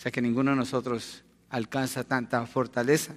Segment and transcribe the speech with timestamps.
[0.00, 3.16] O sea que ninguno de nosotros alcanza tanta fortaleza.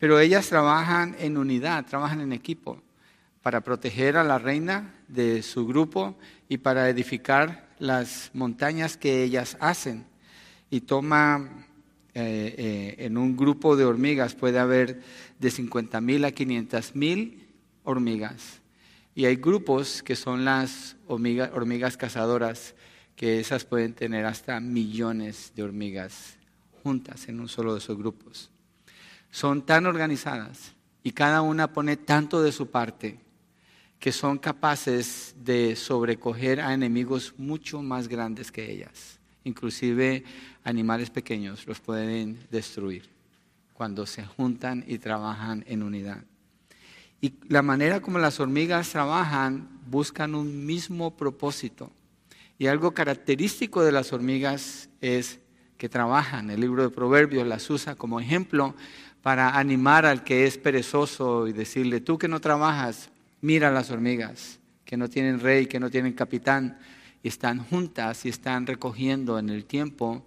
[0.00, 2.82] Pero ellas trabajan en unidad, trabajan en equipo
[3.40, 6.18] para proteger a la reina de su grupo
[6.48, 10.06] y para edificar las montañas que ellas hacen.
[10.70, 11.48] Y toma
[12.14, 15.00] eh, eh, en un grupo de hormigas puede haber
[15.38, 17.46] de 50 mil a 500 mil
[17.84, 18.60] hormigas.
[19.14, 22.74] Y hay grupos que son las hormigas cazadoras,
[23.16, 26.36] que esas pueden tener hasta millones de hormigas
[26.82, 28.50] juntas en un solo de esos grupos.
[29.30, 33.18] Son tan organizadas y cada una pone tanto de su parte
[33.98, 40.24] que son capaces de sobrecoger a enemigos mucho más grandes que ellas inclusive
[40.64, 43.08] animales pequeños los pueden destruir
[43.72, 46.24] cuando se juntan y trabajan en unidad.
[47.20, 51.92] Y la manera como las hormigas trabajan, buscan un mismo propósito.
[52.58, 55.40] Y algo característico de las hormigas es
[55.76, 56.50] que trabajan.
[56.50, 58.74] El libro de Proverbios las usa como ejemplo
[59.22, 64.58] para animar al que es perezoso y decirle, tú que no trabajas, mira las hormigas,
[64.84, 66.78] que no tienen rey, que no tienen capitán,
[67.22, 70.24] están juntas y están recogiendo en el tiempo,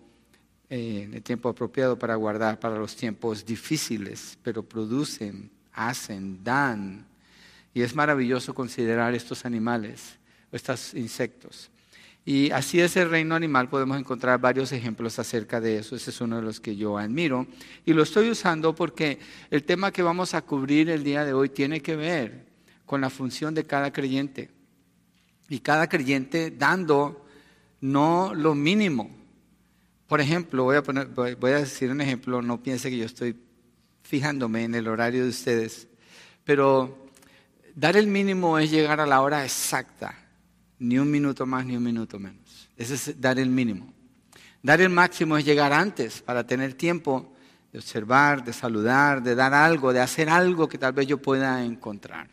[0.69, 7.05] eh, en el tiempo apropiado para guardar para los tiempos difíciles, pero producen, hacen, dan.
[7.73, 10.19] Y es maravilloso considerar estos animales,
[10.51, 11.71] estos insectos.
[12.25, 15.95] Y así es el reino animal, podemos encontrar varios ejemplos acerca de eso.
[15.95, 17.47] Ese es uno de los que yo admiro.
[17.85, 21.49] Y lo estoy usando porque el tema que vamos a cubrir el día de hoy
[21.49, 22.45] tiene que ver
[22.85, 24.49] con la función de cada creyente
[25.49, 27.25] y cada creyente dando
[27.81, 29.09] no lo mínimo.
[30.07, 33.35] Por ejemplo, voy a, poner, voy a decir un ejemplo, no piense que yo estoy
[34.03, 35.87] fijándome en el horario de ustedes,
[36.43, 37.07] pero
[37.75, 40.15] dar el mínimo es llegar a la hora exacta,
[40.79, 42.69] ni un minuto más ni un minuto menos.
[42.75, 43.93] Ese es dar el mínimo.
[44.63, 47.33] Dar el máximo es llegar antes para tener tiempo
[47.71, 51.63] de observar, de saludar, de dar algo, de hacer algo que tal vez yo pueda
[51.63, 52.29] encontrar.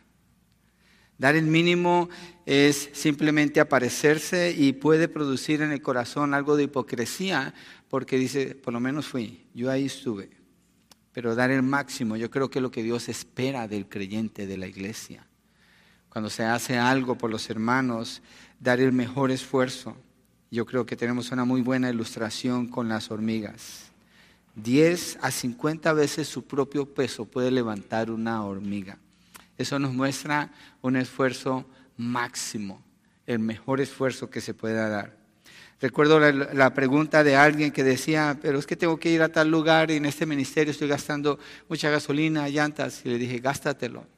[1.17, 2.09] Dar el mínimo
[2.45, 7.53] es simplemente aparecerse y puede producir en el corazón algo de hipocresía
[7.89, 10.29] porque dice, por lo menos fui, yo ahí estuve.
[11.13, 14.57] Pero dar el máximo, yo creo que es lo que Dios espera del creyente de
[14.57, 15.26] la iglesia.
[16.17, 18.23] Cuando se hace algo por los hermanos,
[18.59, 19.95] dar el mejor esfuerzo.
[20.49, 23.91] Yo creo que tenemos una muy buena ilustración con las hormigas.
[24.55, 28.97] 10 a 50 veces su propio peso puede levantar una hormiga.
[29.59, 30.51] Eso nos muestra
[30.81, 31.67] un esfuerzo
[31.97, 32.81] máximo,
[33.27, 35.15] el mejor esfuerzo que se pueda dar.
[35.79, 39.51] Recuerdo la, pregunta de alguien que decía, pero es que tengo que ir a tal
[39.51, 41.37] lugar y en este ministerio estoy gastando
[41.69, 43.05] mucha gasolina, llantas.
[43.05, 44.16] Y le dije, gástatelo.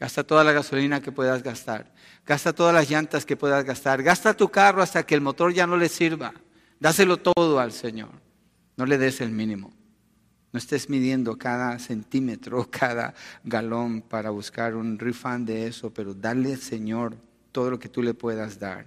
[0.00, 1.92] Gasta toda la gasolina que puedas gastar.
[2.26, 4.02] Gasta todas las llantas que puedas gastar.
[4.02, 6.32] Gasta tu carro hasta que el motor ya no le sirva.
[6.78, 8.08] Dáselo todo al Señor.
[8.78, 9.70] No le des el mínimo.
[10.52, 13.12] No estés midiendo cada centímetro, cada
[13.44, 17.14] galón para buscar un refund de eso, pero dale al Señor
[17.52, 18.86] todo lo que tú le puedas dar.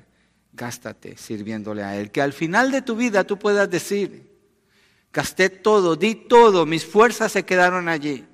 [0.52, 2.10] Gástate sirviéndole a Él.
[2.10, 4.28] Que al final de tu vida tú puedas decir,
[5.14, 8.26] gasté todo, di todo, mis fuerzas se quedaron allí.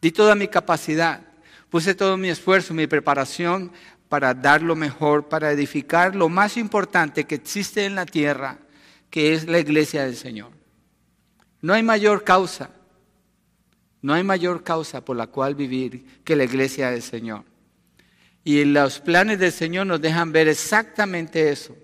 [0.00, 1.27] Di toda mi capacidad.
[1.70, 3.72] Puse todo mi esfuerzo, mi preparación
[4.08, 8.58] para dar lo mejor, para edificar lo más importante que existe en la tierra,
[9.10, 10.50] que es la iglesia del Señor.
[11.60, 12.70] No hay mayor causa,
[14.00, 17.44] no hay mayor causa por la cual vivir que la iglesia del Señor.
[18.44, 21.76] Y los planes del Señor nos dejan ver exactamente eso.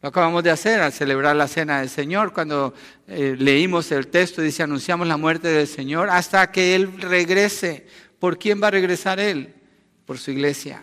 [0.00, 2.72] Lo acabamos de hacer al celebrar la cena del Señor, cuando
[3.08, 7.86] eh, leímos el texto, dice, anunciamos la muerte del Señor hasta que Él regrese.
[8.18, 9.54] ¿Por quién va a regresar Él?
[10.04, 10.82] Por su iglesia.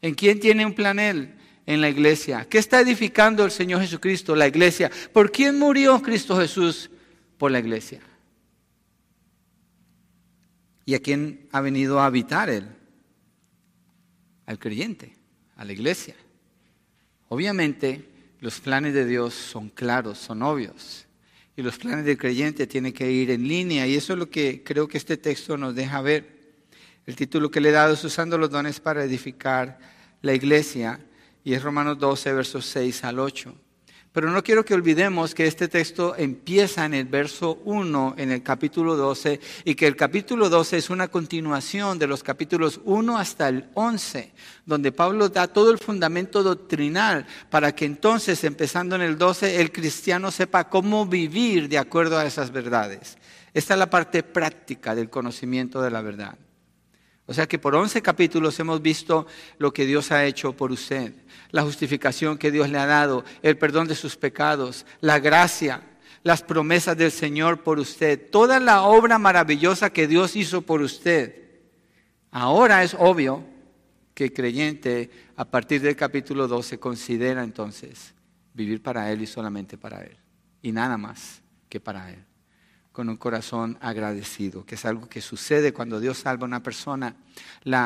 [0.00, 1.36] ¿En quién tiene un plan Él?
[1.66, 2.46] en la iglesia?
[2.48, 4.90] ¿Qué está edificando el Señor Jesucristo, la iglesia?
[5.12, 6.90] ¿Por quién murió Cristo Jesús?
[7.38, 8.00] Por la iglesia.
[10.84, 12.66] ¿Y a quién ha venido a habitar Él?
[14.46, 15.16] Al creyente,
[15.56, 16.16] a la iglesia.
[17.28, 18.08] Obviamente,
[18.40, 21.06] los planes de Dios son claros, son obvios.
[21.56, 23.86] Y los planes del creyente tienen que ir en línea.
[23.86, 26.41] Y eso es lo que creo que este texto nos deja ver.
[27.04, 29.78] El título que le he dado es Usando los dones para edificar
[30.20, 31.00] la iglesia
[31.42, 33.54] y es Romanos 12, versos 6 al 8.
[34.12, 38.42] Pero no quiero que olvidemos que este texto empieza en el verso 1 en el
[38.42, 43.48] capítulo 12 y que el capítulo 12 es una continuación de los capítulos 1 hasta
[43.48, 44.32] el 11,
[44.66, 49.72] donde Pablo da todo el fundamento doctrinal para que entonces, empezando en el 12, el
[49.72, 53.16] cristiano sepa cómo vivir de acuerdo a esas verdades.
[53.54, 56.36] Esta es la parte práctica del conocimiento de la verdad.
[57.26, 59.26] O sea que por 11 capítulos hemos visto
[59.58, 61.14] lo que Dios ha hecho por usted,
[61.50, 65.82] la justificación que Dios le ha dado, el perdón de sus pecados, la gracia,
[66.24, 71.60] las promesas del Señor por usted, toda la obra maravillosa que Dios hizo por usted.
[72.32, 73.44] Ahora es obvio
[74.14, 78.14] que el creyente a partir del capítulo 12 considera entonces
[78.52, 80.16] vivir para Él y solamente para Él,
[80.60, 82.31] y nada más que para Él
[82.92, 87.16] con un corazón agradecido, que es algo que sucede cuando Dios salva a una persona.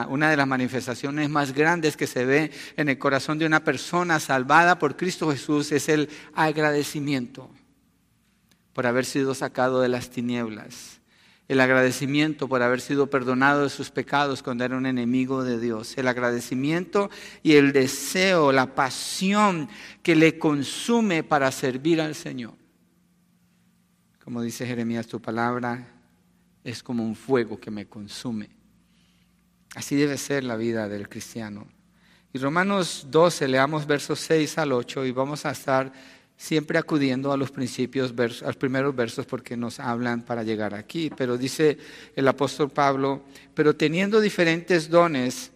[0.08, 4.18] una de las manifestaciones más grandes que se ve en el corazón de una persona
[4.18, 7.48] salvada por Cristo Jesús es el agradecimiento
[8.72, 11.00] por haber sido sacado de las tinieblas,
[11.48, 15.96] el agradecimiento por haber sido perdonado de sus pecados cuando era un enemigo de Dios,
[15.96, 17.08] el agradecimiento
[17.44, 19.68] y el deseo, la pasión
[20.02, 22.65] que le consume para servir al Señor.
[24.26, 25.86] Como dice Jeremías, tu palabra
[26.64, 28.50] es como un fuego que me consume.
[29.76, 31.68] Así debe ser la vida del cristiano.
[32.32, 35.92] Y Romanos 12, leamos versos 6 al 8 y vamos a estar
[36.36, 41.08] siempre acudiendo a los principios, a los primeros versos porque nos hablan para llegar aquí.
[41.16, 41.78] Pero dice
[42.16, 43.22] el apóstol Pablo,
[43.54, 45.52] pero teniendo diferentes dones,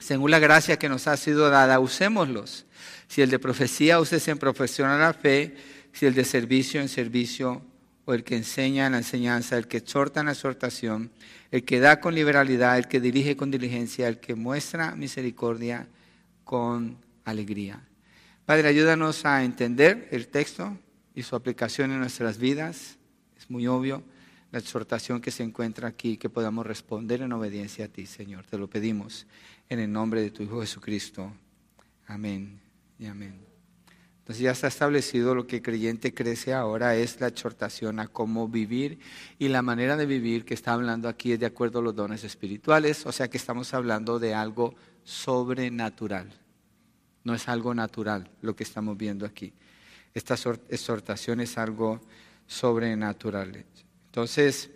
[0.00, 2.66] según la gracia que nos ha sido dada, usémoslos.
[3.06, 5.54] Si el de profecía, úsese en profesión a la fe,
[5.92, 7.62] si el de servicio, en servicio
[8.06, 11.10] o el que enseña en la enseñanza, el que exhorta en la exhortación,
[11.50, 15.88] el que da con liberalidad, el que dirige con diligencia, el que muestra misericordia
[16.44, 17.82] con alegría.
[18.46, 20.78] Padre, ayúdanos a entender el texto
[21.16, 22.96] y su aplicación en nuestras vidas.
[23.36, 24.04] Es muy obvio
[24.52, 28.44] la exhortación que se encuentra aquí, que podamos responder en obediencia a ti, Señor.
[28.46, 29.26] Te lo pedimos
[29.68, 31.32] en el nombre de tu Hijo Jesucristo.
[32.06, 32.60] Amén
[33.00, 33.45] y amén.
[34.26, 38.98] Entonces ya está establecido lo que creyente crece ahora es la exhortación a cómo vivir
[39.38, 42.24] y la manera de vivir que está hablando aquí es de acuerdo a los dones
[42.24, 44.74] espirituales, o sea que estamos hablando de algo
[45.04, 46.28] sobrenatural.
[47.22, 49.52] No es algo natural lo que estamos viendo aquí.
[50.12, 50.34] Esta
[50.70, 52.00] exhortación es algo
[52.48, 53.64] sobrenatural.
[54.06, 54.70] Entonces,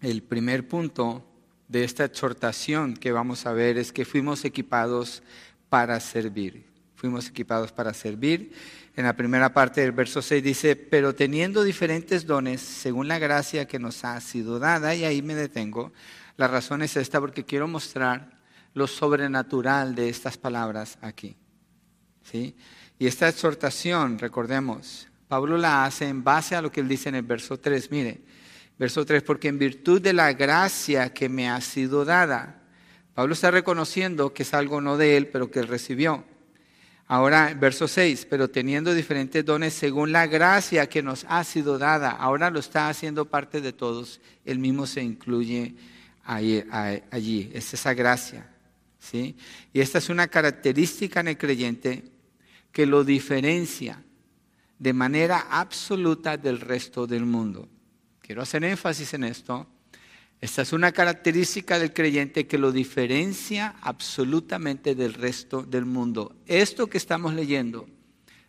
[0.00, 1.24] el primer punto
[1.68, 5.22] de esta exhortación que vamos a ver es que fuimos equipados
[5.68, 6.71] para servir
[7.02, 8.52] fuimos equipados para servir.
[8.94, 13.66] En la primera parte del verso 6 dice, pero teniendo diferentes dones según la gracia
[13.66, 15.92] que nos ha sido dada, y ahí me detengo.
[16.36, 18.38] La razón es esta porque quiero mostrar
[18.74, 21.34] lo sobrenatural de estas palabras aquí.
[22.22, 22.54] ¿sí?
[23.00, 27.16] Y esta exhortación, recordemos, Pablo la hace en base a lo que él dice en
[27.16, 27.90] el verso 3.
[27.90, 28.20] Mire,
[28.78, 32.62] verso 3, porque en virtud de la gracia que me ha sido dada,
[33.12, 36.30] Pablo está reconociendo que es algo no de él, pero que él recibió.
[37.12, 42.10] Ahora, verso 6, pero teniendo diferentes dones según la gracia que nos ha sido dada,
[42.10, 45.74] ahora lo está haciendo parte de todos, él mismo se incluye
[46.24, 48.48] allí, es esa gracia.
[48.98, 49.36] ¿sí?
[49.74, 52.04] Y esta es una característica en el creyente
[52.72, 54.02] que lo diferencia
[54.78, 57.68] de manera absoluta del resto del mundo.
[58.22, 59.66] Quiero hacer énfasis en esto
[60.42, 66.34] esta es una característica del creyente que lo diferencia absolutamente del resto del mundo.
[66.48, 67.86] Esto que estamos leyendo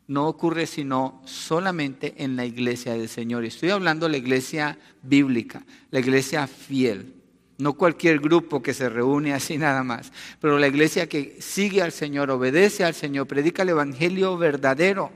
[0.07, 3.45] no ocurre sino solamente en la iglesia del Señor.
[3.45, 7.13] Estoy hablando de la iglesia bíblica, la iglesia fiel.
[7.59, 11.91] No cualquier grupo que se reúne así nada más, pero la iglesia que sigue al
[11.91, 15.11] Señor, obedece al Señor, predica el Evangelio verdadero,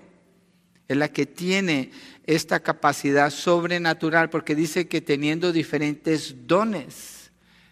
[0.88, 1.90] es la que tiene
[2.28, 7.32] esta capacidad sobrenatural porque dice que teniendo diferentes dones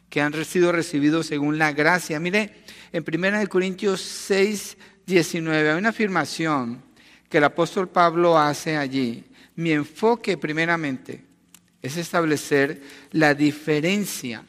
[0.10, 2.20] que han sido recibidos según la gracia.
[2.22, 2.64] Mire,
[2.94, 6.82] en 1 Corintios 6, 19 hay una afirmación
[7.30, 9.26] que el apóstol Pablo hace allí.
[9.56, 11.26] Mi enfoque primeramente
[11.82, 14.46] es establecer la diferencia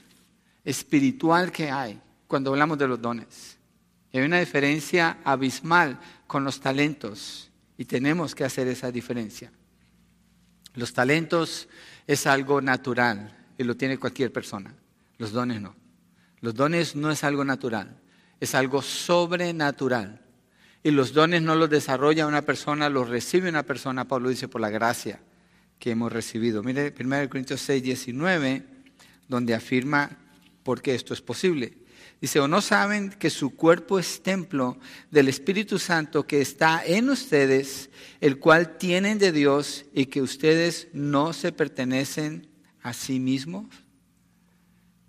[0.65, 3.59] espiritual que hay cuando hablamos de los dones.
[4.13, 9.51] Hay una diferencia abismal con los talentos y tenemos que hacer esa diferencia.
[10.77, 11.69] Los talentos
[12.07, 14.75] es algo natural y lo tiene cualquier persona.
[15.19, 15.75] Los dones no.
[16.41, 17.99] Los dones no es algo natural,
[18.39, 20.21] es algo sobrenatural.
[20.83, 24.61] Y los dones no los desarrolla una persona, los recibe una persona, Pablo dice, por
[24.61, 25.19] la gracia
[25.79, 26.63] que hemos recibido.
[26.63, 28.63] Mire 1 Corintios 6, 19,
[29.29, 30.11] donde afirma
[30.63, 31.77] por qué esto es posible.
[32.21, 34.79] Dice, o no saben que su cuerpo es templo
[35.11, 40.89] del Espíritu Santo que está en ustedes, el cual tienen de Dios y que ustedes
[40.95, 42.49] no se pertenecen
[42.83, 43.67] a sí mismos.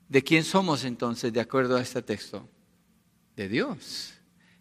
[0.09, 2.49] ¿De quién somos entonces de acuerdo a este texto?
[3.35, 4.13] De Dios.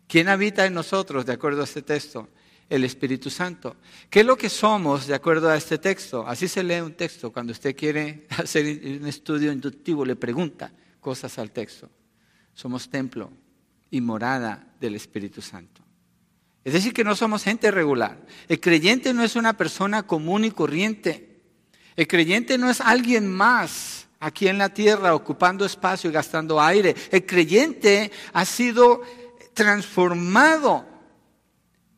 [0.06, 2.28] ¿Quién habita en nosotros de acuerdo a este texto?
[2.68, 3.76] El Espíritu Santo.
[4.08, 6.26] ¿Qué es lo que somos de acuerdo a este texto?
[6.26, 7.32] Así se lee un texto.
[7.32, 8.64] Cuando usted quiere hacer
[9.00, 11.90] un estudio inductivo, le pregunta, cosas al texto.
[12.56, 13.30] Somos templo
[13.90, 15.82] y morada del Espíritu Santo.
[16.64, 18.18] Es decir, que no somos gente regular.
[18.48, 21.42] El creyente no es una persona común y corriente.
[21.96, 26.96] El creyente no es alguien más aquí en la tierra ocupando espacio y gastando aire.
[27.10, 29.02] El creyente ha sido
[29.52, 30.86] transformado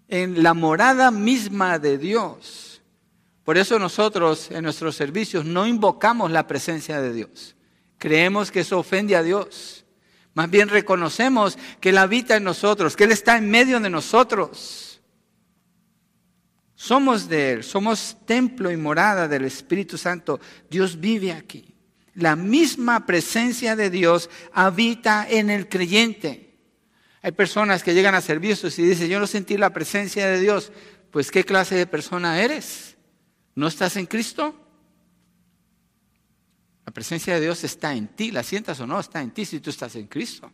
[0.09, 2.83] en la morada misma de Dios.
[3.45, 7.55] Por eso nosotros en nuestros servicios no invocamos la presencia de Dios.
[7.97, 9.78] Creemos que eso ofende a Dios.
[10.39, 15.01] Más bien reconocemos que Él habita en nosotros, que Él está en medio de nosotros.
[16.77, 20.39] Somos de Él, somos templo y morada del Espíritu Santo.
[20.71, 21.75] Dios vive aquí.
[22.15, 26.57] La misma presencia de Dios habita en el creyente.
[27.21, 30.71] Hay personas que llegan a servicios y dicen, yo no sentí la presencia de Dios.
[31.11, 32.97] Pues, ¿qué clase de persona eres?
[33.57, 34.55] ¿No estás en Cristo?
[36.89, 39.61] La presencia de Dios está en ti, la sientas o no, está en ti si
[39.61, 40.51] tú estás en Cristo.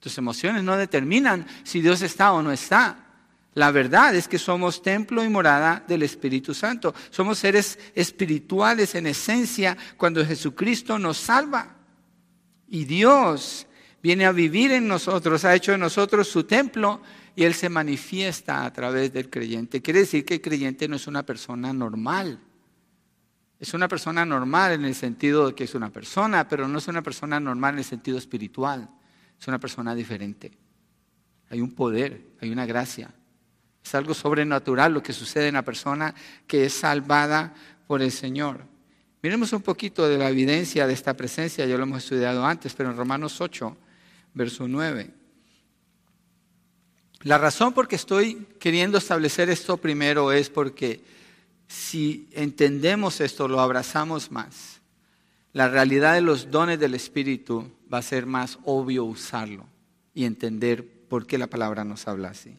[0.00, 3.06] Tus emociones no determinan si Dios está o no está.
[3.54, 6.92] La verdad es que somos templo y morada del Espíritu Santo.
[7.10, 11.76] Somos seres espirituales en esencia cuando Jesucristo nos salva.
[12.66, 13.68] Y Dios
[14.02, 17.02] viene a vivir en nosotros, ha hecho de nosotros su templo
[17.36, 19.80] y Él se manifiesta a través del creyente.
[19.80, 22.40] Quiere decir que el creyente no es una persona normal.
[23.58, 26.86] Es una persona normal en el sentido de que es una persona, pero no es
[26.88, 28.88] una persona normal en el sentido espiritual.
[29.40, 30.52] Es una persona diferente.
[31.50, 33.12] Hay un poder, hay una gracia.
[33.84, 36.14] Es algo sobrenatural lo que sucede en la persona
[36.46, 37.54] que es salvada
[37.86, 38.64] por el Señor.
[39.22, 42.90] Miremos un poquito de la evidencia de esta presencia, ya lo hemos estudiado antes, pero
[42.90, 43.76] en Romanos 8,
[44.34, 45.10] verso 9.
[47.22, 51.02] La razón por que estoy queriendo establecer esto primero es porque
[51.68, 54.80] si entendemos esto, lo abrazamos más,
[55.52, 59.66] la realidad de los dones del Espíritu va a ser más obvio usarlo
[60.14, 62.56] y entender por qué la palabra nos habla así.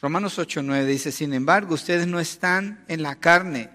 [0.00, 3.70] Romanos 8:9 dice, sin embargo, ustedes no están en la carne,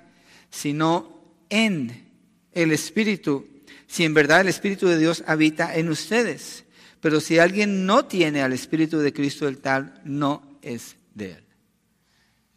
[0.50, 2.12] sino en
[2.52, 3.48] el Espíritu,
[3.88, 6.66] si en verdad el Espíritu de Dios habita en ustedes.
[7.00, 11.44] Pero si alguien no tiene al Espíritu de Cristo, el tal no es de él.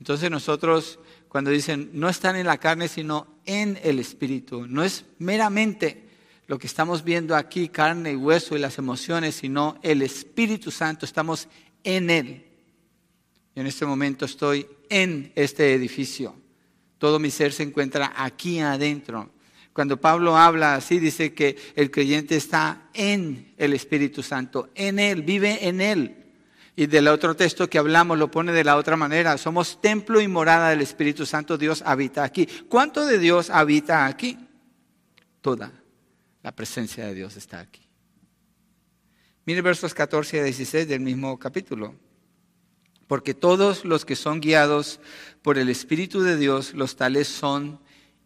[0.01, 0.99] Entonces nosotros
[1.31, 4.67] cuando dicen no están en la carne, sino en el Espíritu.
[4.67, 6.11] No es meramente
[6.49, 11.07] lo que estamos viendo aquí, carne y hueso y las emociones, sino el Espíritu Santo.
[11.07, 11.47] Estamos
[11.85, 12.45] en Él.
[13.55, 16.35] Y en este momento estoy en este edificio.
[16.99, 19.31] Todo mi ser se encuentra aquí adentro.
[19.73, 25.23] Cuando Pablo habla así, dice que el creyente está en el Espíritu Santo, en Él,
[25.23, 26.20] vive en Él.
[26.77, 29.37] Y del otro texto que hablamos lo pone de la otra manera.
[29.39, 31.59] Somos templo y morada del Espíritu Santo.
[31.59, 32.47] Dios habita aquí.
[32.69, 34.39] ¿Cuánto de Dios habita aquí?
[35.41, 35.73] Toda
[36.43, 37.87] la presencia de Dios está aquí.
[39.45, 41.95] Mire versos 14 y 16 del mismo capítulo.
[43.07, 45.01] Porque todos los que son guiados
[45.43, 47.81] por el Espíritu de Dios, los tales son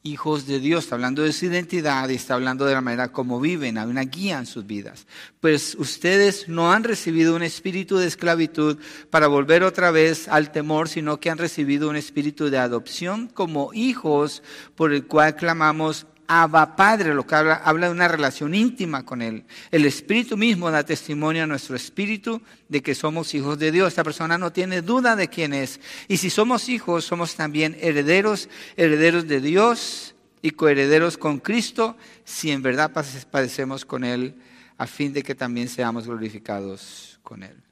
[0.06, 3.40] hijos de Dios, está hablando de su identidad y está hablando de la manera como
[3.40, 5.06] viven, hay una guía en sus vidas.
[5.40, 8.76] Pues ustedes no han recibido un espíritu de esclavitud
[9.08, 13.72] para volver otra vez al temor, sino que han recibido un espíritu de adopción como
[13.72, 14.42] hijos
[14.74, 19.22] por el cual clamamos Abba Padre, lo que habla, habla, de una relación íntima con
[19.22, 19.44] Él.
[19.70, 23.88] El Espíritu mismo da testimonio a nuestro espíritu de que somos hijos de Dios.
[23.88, 25.80] Esta persona no tiene duda de quién es.
[26.08, 32.50] Y si somos hijos, somos también herederos, herederos de Dios y coherederos con Cristo, si
[32.50, 32.92] en verdad
[33.30, 34.34] padecemos con Él,
[34.76, 37.62] a fin de que también seamos glorificados con Él.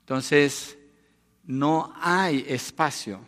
[0.00, 0.76] Entonces,
[1.44, 3.20] no hay espacio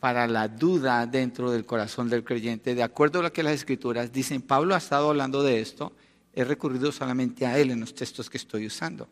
[0.00, 2.74] para la duda dentro del corazón del creyente.
[2.74, 5.92] De acuerdo a lo que las escrituras dicen, Pablo ha estado hablando de esto,
[6.32, 9.08] he recurrido solamente a él en los textos que estoy usando.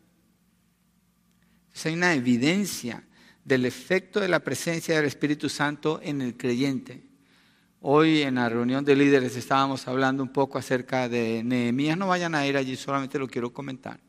[1.85, 3.05] hay una evidencia
[3.45, 7.07] del efecto de la presencia del Espíritu Santo en el creyente.
[7.81, 12.35] Hoy en la reunión de líderes estábamos hablando un poco acerca de Nehemías, no vayan
[12.35, 14.01] a ir allí, solamente lo quiero comentar.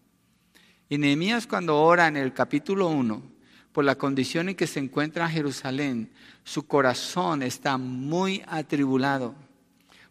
[0.88, 3.39] Y Nehemías cuando ora en el capítulo 1,
[3.80, 6.10] por la condición en que se encuentra Jerusalén,
[6.44, 9.36] su corazón está muy atribulado,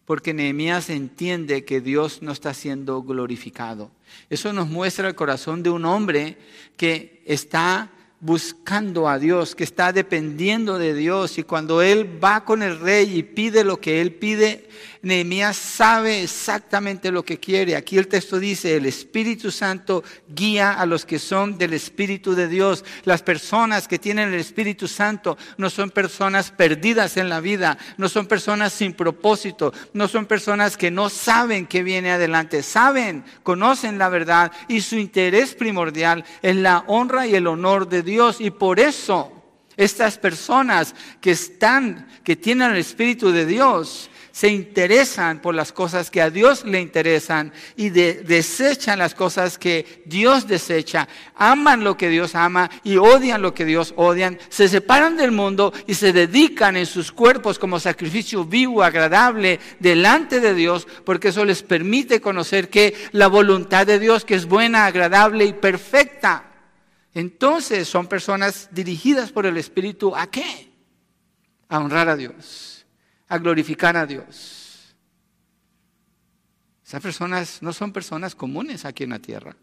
[0.05, 3.91] porque Nehemías entiende que Dios no está siendo glorificado.
[4.27, 6.39] Eso nos muestra el corazón de un hombre
[6.77, 11.37] que está buscando a Dios, que está dependiendo de Dios.
[11.37, 14.67] Y cuando él va con el rey y pide lo que él pide,
[15.01, 17.77] Nehemías sabe exactamente lo que quiere.
[17.77, 22.49] Aquí el texto dice, el Espíritu Santo guía a los que son del Espíritu de
[22.49, 22.83] Dios.
[23.05, 28.09] Las personas que tienen el Espíritu Santo no son personas perdidas en la vida, no
[28.09, 33.97] son personas sin propósito, no son personas que no saben qué viene adelante, saben, conocen
[33.97, 38.08] la verdad y su interés primordial es la honra y el honor de Dios.
[38.39, 39.31] Y por eso
[39.77, 46.09] estas personas que están, que tienen el Espíritu de Dios, se interesan por las cosas
[46.09, 52.09] que a Dios le interesan y desechan las cosas que Dios desecha, aman lo que
[52.09, 56.77] Dios ama y odian lo que Dios odian, se separan del mundo y se dedican
[56.77, 62.69] en sus cuerpos como sacrificio vivo, agradable, delante de Dios, porque eso les permite conocer
[62.69, 66.48] que la voluntad de Dios, que es buena, agradable y perfecta.
[67.13, 70.71] Entonces son personas dirigidas por el Espíritu a qué?
[71.67, 72.79] A honrar a Dios
[73.29, 74.95] a glorificar a Dios.
[76.85, 79.55] Esas personas no son personas comunes aquí en la tierra.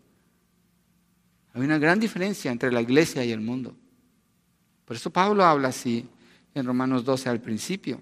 [1.52, 3.76] Hay una gran diferencia entre la iglesia y el mundo.
[4.84, 6.08] Por eso Pablo habla así
[6.54, 8.00] en Romanos 12 al principio.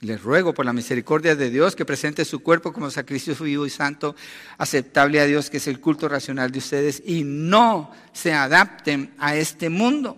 [0.00, 3.70] Les ruego por la misericordia de Dios que presente su cuerpo como sacrificio vivo y
[3.70, 4.16] santo,
[4.58, 9.36] aceptable a Dios, que es el culto racional de ustedes, y no se adapten a
[9.36, 10.16] este mundo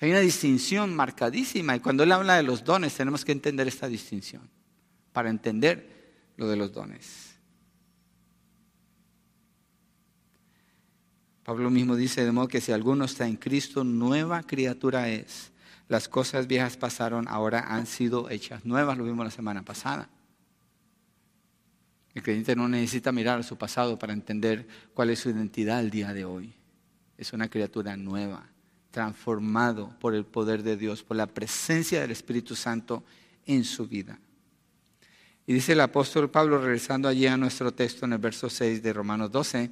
[0.00, 3.86] hay una distinción marcadísima y cuando él habla de los dones tenemos que entender esta
[3.86, 4.48] distinción
[5.12, 7.36] para entender lo de los dones.
[11.44, 15.52] Pablo mismo dice de modo que si alguno está en Cristo, nueva criatura es.
[15.90, 20.08] Las cosas viejas pasaron, ahora han sido hechas nuevas, lo vimos la semana pasada.
[22.14, 25.90] El creyente no necesita mirar a su pasado para entender cuál es su identidad el
[25.90, 26.54] día de hoy.
[27.18, 28.46] Es una criatura nueva
[28.92, 33.02] transformado por el poder de Dios, por la presencia del Espíritu Santo
[33.44, 34.20] en su vida.
[35.50, 38.92] Y dice el apóstol Pablo, regresando allí a nuestro texto en el verso 6 de
[38.92, 39.68] Romanos 12,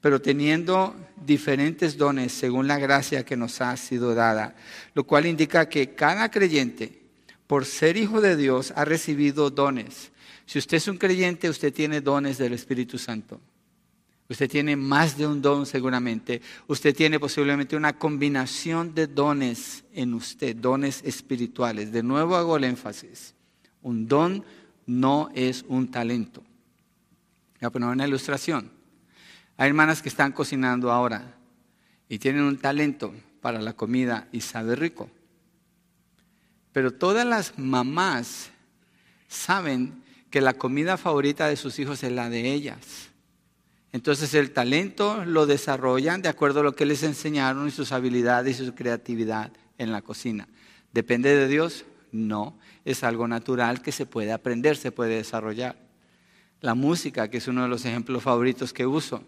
[0.00, 4.56] pero teniendo diferentes dones según la gracia que nos ha sido dada,
[4.94, 7.02] lo cual indica que cada creyente,
[7.46, 10.12] por ser hijo de Dios, ha recibido dones.
[10.46, 13.38] Si usted es un creyente, usted tiene dones del Espíritu Santo.
[14.30, 16.40] Usted tiene más de un don seguramente.
[16.68, 21.92] Usted tiene posiblemente una combinación de dones en usted, dones espirituales.
[21.92, 23.34] De nuevo hago el énfasis.
[23.82, 24.42] Un don
[24.88, 26.42] no es un talento.
[27.60, 28.70] Voy a poner una ilustración.
[29.58, 31.34] Hay hermanas que están cocinando ahora
[32.08, 35.10] y tienen un talento para la comida y sabe rico.
[36.72, 38.50] Pero todas las mamás
[39.28, 43.10] saben que la comida favorita de sus hijos es la de ellas.
[43.92, 48.60] Entonces el talento lo desarrollan de acuerdo a lo que les enseñaron y sus habilidades
[48.60, 50.48] y su creatividad en la cocina.
[50.92, 51.84] ¿Depende de Dios?
[52.10, 52.58] No,
[52.90, 55.76] es algo natural que se puede aprender, se puede desarrollar.
[56.62, 59.22] La música, que es uno de los ejemplos favoritos que uso.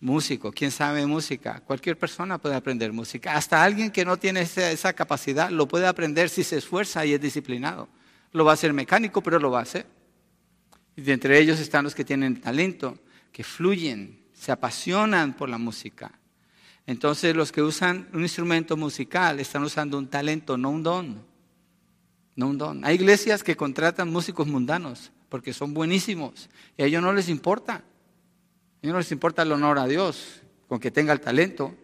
[0.00, 1.60] Músico, ¿quién sabe música?
[1.60, 3.34] Cualquier persona puede aprender música.
[3.34, 7.20] Hasta alguien que no tiene esa, capacidad lo puede aprender si se esfuerza y es
[7.20, 7.88] disciplinado.
[8.32, 9.86] Lo va a hacer mecánico, pero lo va a hacer.
[10.94, 12.98] Y de entre ellos están los que tienen talento
[13.32, 16.12] que fluyen, se apasionan por la música.
[16.86, 21.29] Entonces los que usan un instrumento musical están usando un talento, no un don.
[22.40, 22.84] No un don.
[22.86, 26.48] Hay iglesias que contratan músicos mundanos porque son buenísimos
[26.78, 27.74] y a ellos no les importa.
[27.74, 27.82] A
[28.80, 31.74] ellos no les importa el honor a Dios con que tenga el talento.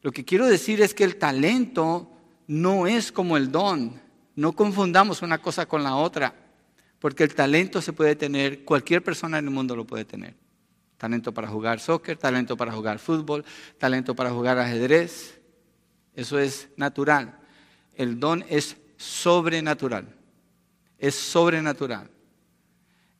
[0.00, 2.10] Lo que quiero decir es que el talento
[2.46, 4.00] no es como el don.
[4.36, 6.34] No confundamos una cosa con la otra,
[6.98, 10.34] porque el talento se puede tener, cualquier persona en el mundo lo puede tener
[10.96, 13.44] talento para jugar soccer, talento para jugar fútbol,
[13.76, 15.38] talento para jugar ajedrez.
[16.14, 17.38] Eso es natural.
[17.94, 20.06] El don es sobrenatural.
[20.98, 22.10] Es sobrenatural.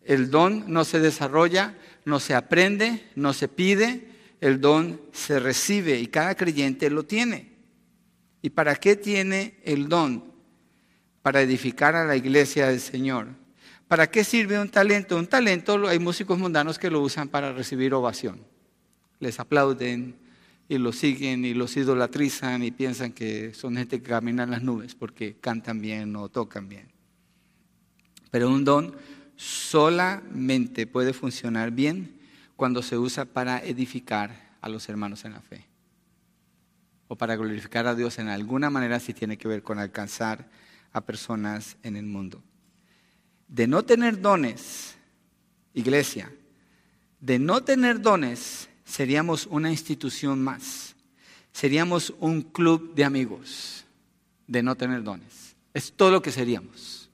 [0.02, 4.08] El don no se desarrolla, no se aprende, no se pide,
[4.42, 7.52] el don se recibe y cada creyente lo tiene.
[8.42, 10.24] ¿Y para qué tiene el don?
[11.22, 13.28] Para edificar a la iglesia del Señor.
[13.88, 15.16] ¿Para qué sirve un talento?
[15.16, 18.44] Un talento, hay músicos mundanos que lo usan para recibir ovación.
[19.18, 20.16] Les aplauden
[20.70, 24.62] y los siguen y los idolatrizan y piensan que son gente que camina en las
[24.62, 26.88] nubes porque cantan bien o tocan bien.
[28.30, 28.94] Pero un don
[29.34, 32.20] solamente puede funcionar bien
[32.54, 35.66] cuando se usa para edificar a los hermanos en la fe
[37.08, 40.48] o para glorificar a Dios en alguna manera si tiene que ver con alcanzar
[40.92, 42.40] a personas en el mundo
[43.48, 44.94] de no tener dones,
[45.74, 46.32] iglesia,
[47.18, 50.96] de no tener dones, seríamos una institución más.
[51.52, 53.84] Seríamos un club de amigos
[54.46, 55.56] de no tener dones.
[55.72, 57.08] Es todo lo que seríamos.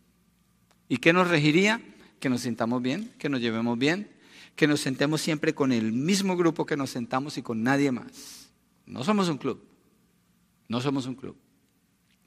[0.89, 1.83] ¿Y qué nos regiría?
[2.19, 4.11] Que nos sintamos bien, que nos llevemos bien,
[4.55, 8.51] que nos sentemos siempre con el mismo grupo que nos sentamos y con nadie más.
[8.87, 9.63] No somos un club.
[10.69, 11.37] No somos un club.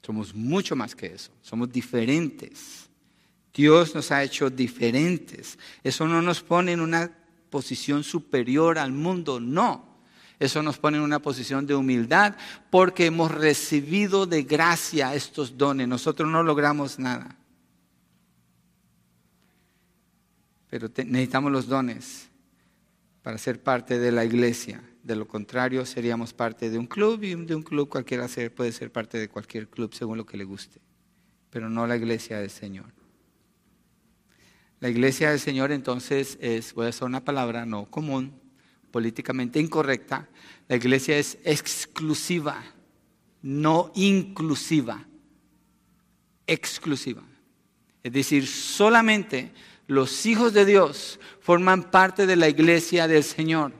[0.02, 1.32] Somos mucho más que eso.
[1.42, 2.88] Somos diferentes.
[3.52, 5.58] Dios nos ha hecho diferentes.
[5.82, 7.19] Eso no nos pone en una
[7.50, 9.90] posición superior al mundo, no.
[10.38, 12.34] Eso nos pone en una posición de humildad
[12.70, 15.86] porque hemos recibido de gracia estos dones.
[15.86, 17.36] Nosotros no logramos nada.
[20.70, 22.30] Pero necesitamos los dones
[23.22, 24.82] para ser parte de la iglesia.
[25.02, 28.90] De lo contrario, seríamos parte de un club y de un club cualquiera puede ser
[28.90, 30.80] parte de cualquier club según lo que le guste,
[31.50, 32.99] pero no la iglesia del Señor.
[34.80, 38.32] La iglesia del Señor entonces es, voy a usar una palabra no común,
[38.90, 40.28] políticamente incorrecta,
[40.68, 42.64] la iglesia es exclusiva,
[43.42, 45.06] no inclusiva,
[46.46, 47.22] exclusiva.
[48.02, 49.52] Es decir, solamente
[49.86, 53.72] los hijos de Dios forman parte de la iglesia del Señor.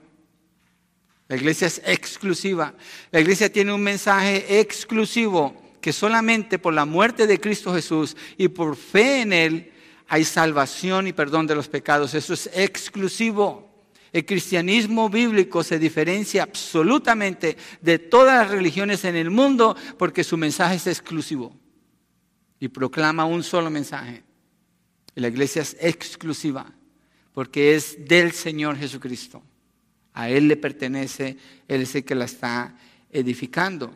[1.29, 2.75] La iglesia es exclusiva.
[3.11, 8.49] La iglesia tiene un mensaje exclusivo que solamente por la muerte de Cristo Jesús y
[8.49, 9.73] por fe en Él
[10.13, 12.15] hay salvación y perdón de los pecados.
[12.15, 13.71] Eso es exclusivo.
[14.13, 20.37] El cristianismo bíblico se diferencia absolutamente de todas las religiones en el mundo porque su
[20.37, 21.57] mensaje es exclusivo
[22.59, 24.25] y proclama un solo mensaje.
[25.15, 26.67] la iglesia es exclusiva
[27.33, 29.41] porque es del Señor Jesucristo.
[30.13, 31.37] A Él le pertenece,
[31.69, 32.75] Él es el que la está
[33.13, 33.95] edificando.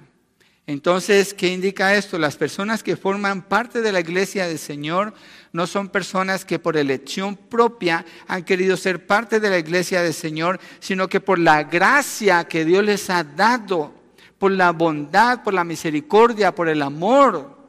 [0.67, 2.19] Entonces, ¿qué indica esto?
[2.19, 5.13] Las personas que forman parte de la iglesia del Señor
[5.55, 10.13] no son personas que por elección propia han querido ser parte de la iglesia del
[10.13, 13.95] Señor, sino que por la gracia que Dios les ha dado,
[14.37, 17.69] por la bondad, por la misericordia, por el amor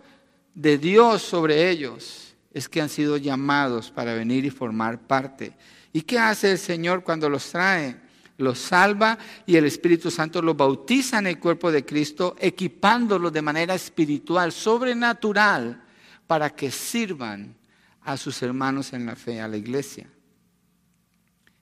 [0.55, 5.53] de Dios sobre ellos, es que han sido llamados para venir y formar parte.
[5.93, 8.03] ¿Y qué hace el Señor cuando los trae?
[8.37, 13.41] los salva y el Espíritu Santo los bautiza en el cuerpo de Cristo, equipándolos de
[13.41, 15.81] manera espiritual, sobrenatural,
[16.27, 17.55] para que sirvan
[18.05, 20.07] a sus hermanos en la fe, a la iglesia.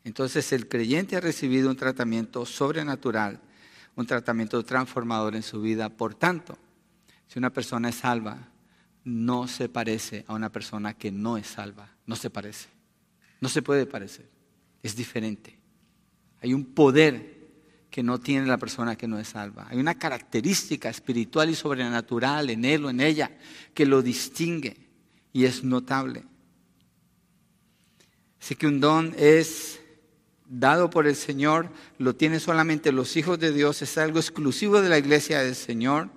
[0.03, 3.39] Entonces el creyente ha recibido un tratamiento sobrenatural,
[3.95, 5.89] un tratamiento transformador en su vida.
[5.89, 6.57] Por tanto,
[7.27, 8.49] si una persona es salva,
[9.05, 11.89] no se parece a una persona que no es salva.
[12.05, 12.69] No se parece.
[13.39, 14.29] No se puede parecer.
[14.81, 15.57] Es diferente.
[16.41, 17.41] Hay un poder
[17.89, 19.67] que no tiene la persona que no es salva.
[19.69, 23.31] Hay una característica espiritual y sobrenatural en él o en ella
[23.73, 24.89] que lo distingue
[25.31, 26.23] y es notable.
[28.43, 29.79] Así que un don es
[30.49, 34.89] dado por el Señor, lo tienen solamente los hijos de Dios, es algo exclusivo de
[34.89, 36.09] la iglesia del Señor,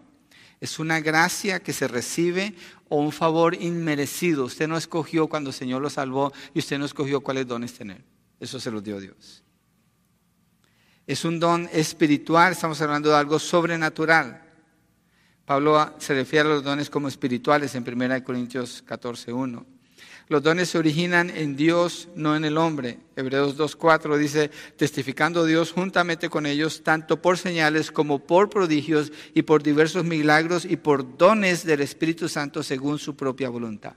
[0.61, 2.57] es una gracia que se recibe
[2.89, 4.47] o un favor inmerecido.
[4.47, 8.03] Usted no escogió cuando el Señor lo salvó y usted no escogió cuáles dones tener.
[8.41, 9.45] Eso se lo dio Dios.
[11.07, 14.43] Es un don espiritual, estamos hablando de algo sobrenatural.
[15.45, 19.76] Pablo se refiere a los dones como espirituales en 1 Corintios 14.1.
[20.29, 22.99] Los dones se originan en Dios, no en el hombre.
[23.15, 29.43] Hebreos 2.4 dice, testificando Dios juntamente con ellos, tanto por señales como por prodigios y
[29.43, 33.95] por diversos milagros y por dones del Espíritu Santo según su propia voluntad.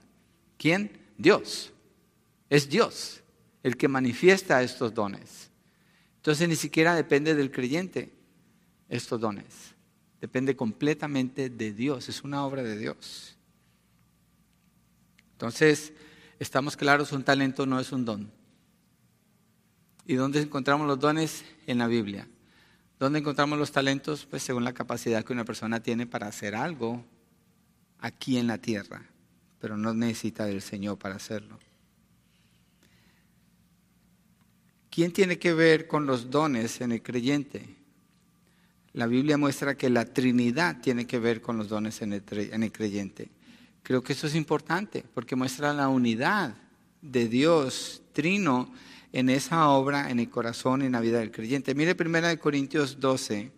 [0.58, 0.92] ¿Quién?
[1.18, 1.74] Dios.
[2.48, 3.24] Es Dios
[3.64, 5.50] el que manifiesta estos dones.
[6.18, 8.14] Entonces ni siquiera depende del creyente
[8.88, 9.74] estos dones.
[10.22, 12.08] Depende completamente de Dios.
[12.08, 13.36] Es una obra de Dios.
[15.32, 15.94] Entonces,
[16.40, 18.32] estamos claros, un talento no es un don.
[20.06, 21.46] ¿Y dónde encontramos los dones?
[21.68, 22.28] En la Biblia.
[22.98, 24.26] ¿Dónde encontramos los talentos?
[24.26, 27.06] Pues según la capacidad que una persona tiene para hacer algo
[28.00, 29.06] aquí en la tierra,
[29.60, 31.60] pero no necesita del Señor para hacerlo.
[34.90, 37.76] ¿Quién tiene que ver con los dones en el creyente?
[38.94, 43.30] La Biblia muestra que la Trinidad tiene que ver con los dones en el, creyente.
[43.84, 46.56] Creo que eso es importante porque muestra la unidad
[47.02, 48.72] de Dios trino
[49.12, 51.74] en esa obra, en el corazón y en la vida del creyente.
[51.74, 53.52] Mire 1 Corintios 12,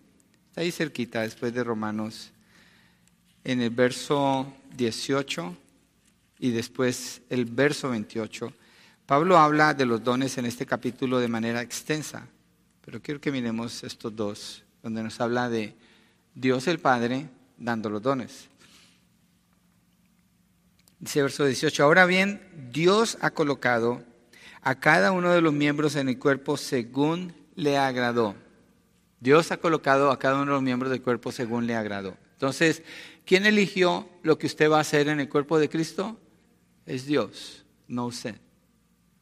[0.49, 2.31] está ahí cerquita después de Romanos,
[3.43, 5.57] en el verso 18
[6.39, 8.53] y después el verso 28.
[9.05, 12.27] Pablo habla de los dones en este capítulo de manera extensa,
[12.85, 15.75] pero quiero que miremos estos dos, donde nos habla de
[16.33, 18.50] Dios el Padre dando los dones.
[21.01, 24.03] Dice verso 18, ahora bien, Dios ha colocado
[24.61, 28.35] a cada uno de los miembros en el cuerpo según le agradó.
[29.19, 32.15] Dios ha colocado a cada uno de los miembros del cuerpo según le agradó.
[32.33, 32.83] Entonces,
[33.25, 36.19] ¿quién eligió lo que usted va a hacer en el cuerpo de Cristo?
[36.85, 38.35] Es Dios, no usted.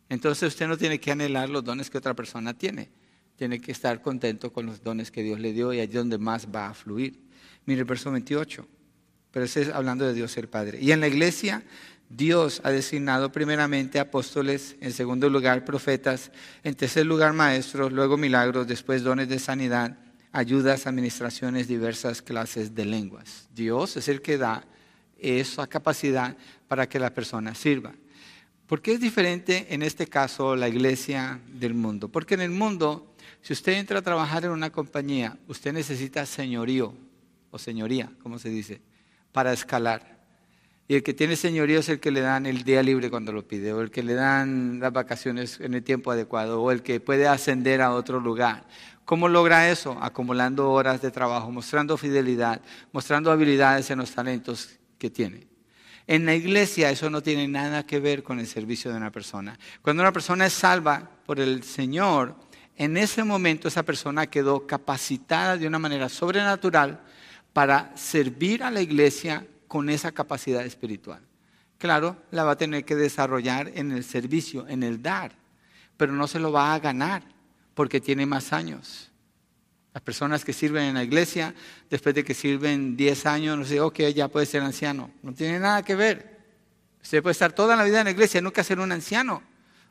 [0.09, 2.89] Entonces usted no tiene que anhelar los dones que otra persona tiene.
[3.37, 6.17] Tiene que estar contento con los dones que Dios le dio y allí es donde
[6.17, 7.23] más va a fluir.
[7.65, 8.67] Mire el verso 28.
[9.31, 10.79] Pero ese es hablando de Dios el Padre.
[10.81, 11.63] Y en la iglesia
[12.09, 16.31] Dios ha designado primeramente apóstoles, en segundo lugar profetas,
[16.63, 19.95] en tercer lugar maestros, luego milagros, después dones de sanidad,
[20.31, 23.47] ayudas, administraciones, diversas clases de lenguas.
[23.53, 24.63] Dios es el que da
[25.19, 26.35] esa capacidad
[26.67, 27.93] para que la persona sirva.
[28.65, 32.09] ¿Por qué es diferente en este caso la iglesia del mundo?
[32.09, 36.93] Porque en el mundo, si usted entra a trabajar en una compañía, usted necesita señorío
[37.51, 38.81] o señoría, como se dice,
[39.31, 40.19] para escalar.
[40.87, 43.47] Y el que tiene señorío es el que le dan el día libre cuando lo
[43.47, 46.99] pide, o el que le dan las vacaciones en el tiempo adecuado, o el que
[46.99, 48.65] puede ascender a otro lugar.
[49.05, 49.97] ¿Cómo logra eso?
[50.01, 52.61] Acumulando horas de trabajo, mostrando fidelidad,
[52.91, 55.47] mostrando habilidades en los talentos que tiene.
[56.07, 59.59] En la iglesia eso no tiene nada que ver con el servicio de una persona.
[59.83, 62.33] Cuando una persona es salva por el Señor,
[62.75, 66.99] en ese momento esa persona quedó capacitada de una manera sobrenatural
[67.59, 71.19] para servir a la iglesia con esa capacidad espiritual.
[71.77, 75.33] Claro, la va a tener que desarrollar en el servicio, en el dar,
[75.97, 77.21] pero no se lo va a ganar
[77.73, 79.11] porque tiene más años.
[79.93, 81.53] Las personas que sirven en la iglesia,
[81.89, 85.11] después de que sirven 10 años, no sé, ok, ya puede ser anciano.
[85.21, 86.39] No tiene nada que ver.
[87.03, 89.43] Usted puede estar toda la vida en la iglesia nunca ser un anciano,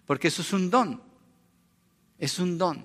[0.06, 1.02] porque eso es un don.
[2.18, 2.82] Es un don.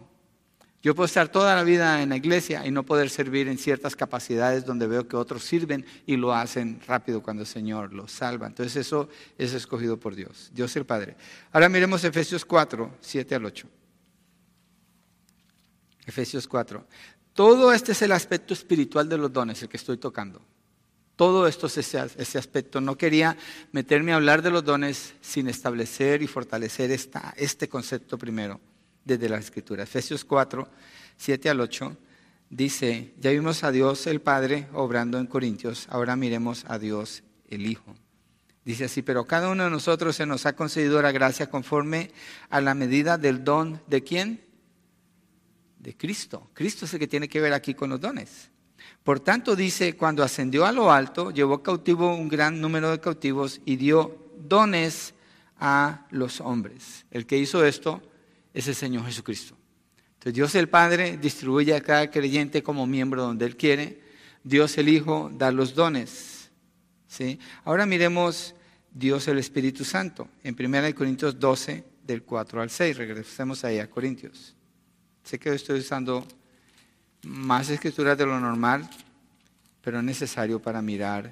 [0.83, 3.95] Yo puedo estar toda la vida en la iglesia y no poder servir en ciertas
[3.95, 8.47] capacidades donde veo que otros sirven y lo hacen rápido cuando el Señor los salva.
[8.47, 11.15] Entonces eso es escogido por Dios, Dios el Padre.
[11.53, 13.69] Ahora miremos Efesios 4, 7 al 8.
[16.05, 16.85] Efesios 4.
[17.31, 20.41] Todo este es el aspecto espiritual de los dones, el que estoy tocando.
[21.15, 22.81] Todo esto es ese, ese, aspecto.
[22.81, 23.37] No quería
[23.71, 28.59] meterme a hablar de los dones sin establecer y fortalecer esta, este concepto primero
[29.05, 29.83] desde la Escritura.
[29.83, 30.67] Efesios 4,
[31.17, 31.97] 7 al 8
[32.49, 37.65] dice, ya vimos a Dios el Padre obrando en Corintios, ahora miremos a Dios el
[37.65, 37.95] Hijo.
[38.65, 42.11] Dice así, pero cada uno de nosotros se nos ha concedido la gracia conforme
[42.49, 44.45] a la medida del don de quién?
[45.79, 46.49] De Cristo.
[46.53, 48.51] Cristo es el que tiene que ver aquí con los dones.
[49.03, 53.59] Por tanto, dice, cuando ascendió a lo alto, llevó cautivo un gran número de cautivos
[53.65, 55.13] y dio dones
[55.59, 57.05] a los hombres.
[57.11, 58.01] El que hizo esto
[58.53, 59.57] es el Señor Jesucristo.
[60.13, 64.01] Entonces Dios el Padre distribuye a cada creyente como miembro donde Él quiere.
[64.43, 66.49] Dios el Hijo da los dones.
[67.07, 67.39] ¿sí?
[67.65, 68.55] Ahora miremos
[68.91, 70.29] Dios el Espíritu Santo.
[70.43, 72.97] En 1 Corintios 12, del 4 al 6.
[72.97, 74.55] Regresemos ahí a Corintios.
[75.23, 76.25] Sé que estoy usando
[77.23, 78.89] más escrituras de lo normal,
[79.81, 81.31] pero es necesario para mirar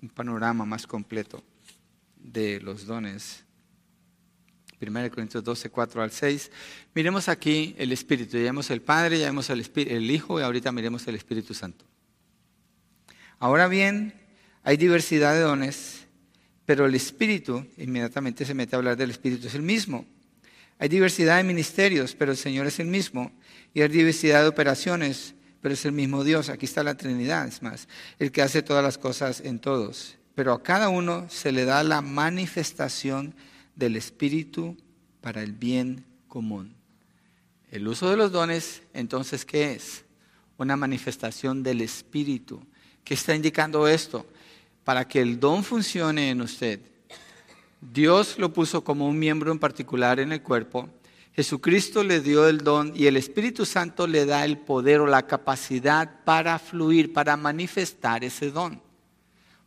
[0.00, 1.42] un panorama más completo
[2.16, 3.44] de los dones
[4.82, 6.50] 1 Corintios 12, 4 al 6.
[6.94, 8.36] Miremos aquí el Espíritu.
[8.36, 11.84] Ya vemos el Padre, ya vemos el, el Hijo y ahorita miremos el Espíritu Santo.
[13.38, 14.14] Ahora bien,
[14.62, 16.06] hay diversidad de dones,
[16.64, 20.06] pero el Espíritu, inmediatamente se mete a hablar del Espíritu, es el mismo.
[20.78, 23.32] Hay diversidad de ministerios, pero el Señor es el mismo.
[23.74, 26.48] Y hay diversidad de operaciones, pero es el mismo Dios.
[26.48, 30.16] Aquí está la Trinidad, es más, el que hace todas las cosas en todos.
[30.34, 33.34] Pero a cada uno se le da la manifestación
[33.74, 34.76] del Espíritu
[35.20, 36.74] para el bien común.
[37.70, 40.04] El uso de los dones, entonces, ¿qué es?
[40.58, 42.62] Una manifestación del Espíritu.
[43.04, 44.26] ¿Qué está indicando esto?
[44.84, 46.80] Para que el don funcione en usted,
[47.80, 50.88] Dios lo puso como un miembro en particular en el cuerpo.
[51.34, 55.26] Jesucristo le dio el don y el Espíritu Santo le da el poder o la
[55.26, 58.80] capacidad para fluir, para manifestar ese don.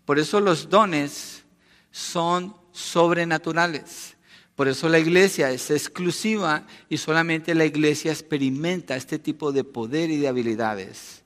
[0.06, 1.44] Por eso los dones
[1.92, 4.18] son sobrenaturales.
[4.56, 10.10] Por eso la iglesia es exclusiva y solamente la iglesia experimenta este tipo de poder
[10.12, 11.24] y de habilidades,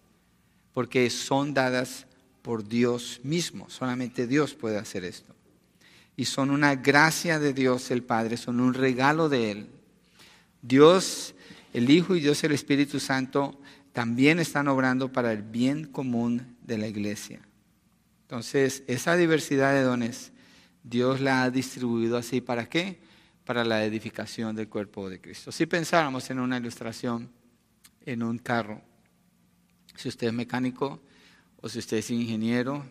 [0.73, 2.05] porque son dadas
[2.43, 5.35] por Dios mismo, solamente Dios puede hacer esto.
[6.15, 9.67] Y son una gracia de Dios el Padre, son un regalo de Él.
[10.61, 11.33] Dios,
[11.73, 13.59] el Hijo y Dios el Espíritu Santo
[13.93, 17.39] también están obrando para el bien común de la iglesia.
[18.23, 20.31] Entonces, esa diversidad de dones
[20.89, 22.41] Dios la ha distribuido así.
[22.41, 22.99] ¿Para qué?
[23.45, 25.51] Para la edificación del cuerpo de Cristo.
[25.51, 27.29] Si pensáramos en una ilustración,
[28.05, 28.81] en un carro,
[29.95, 31.01] si usted es mecánico
[31.61, 32.85] o si usted es ingeniero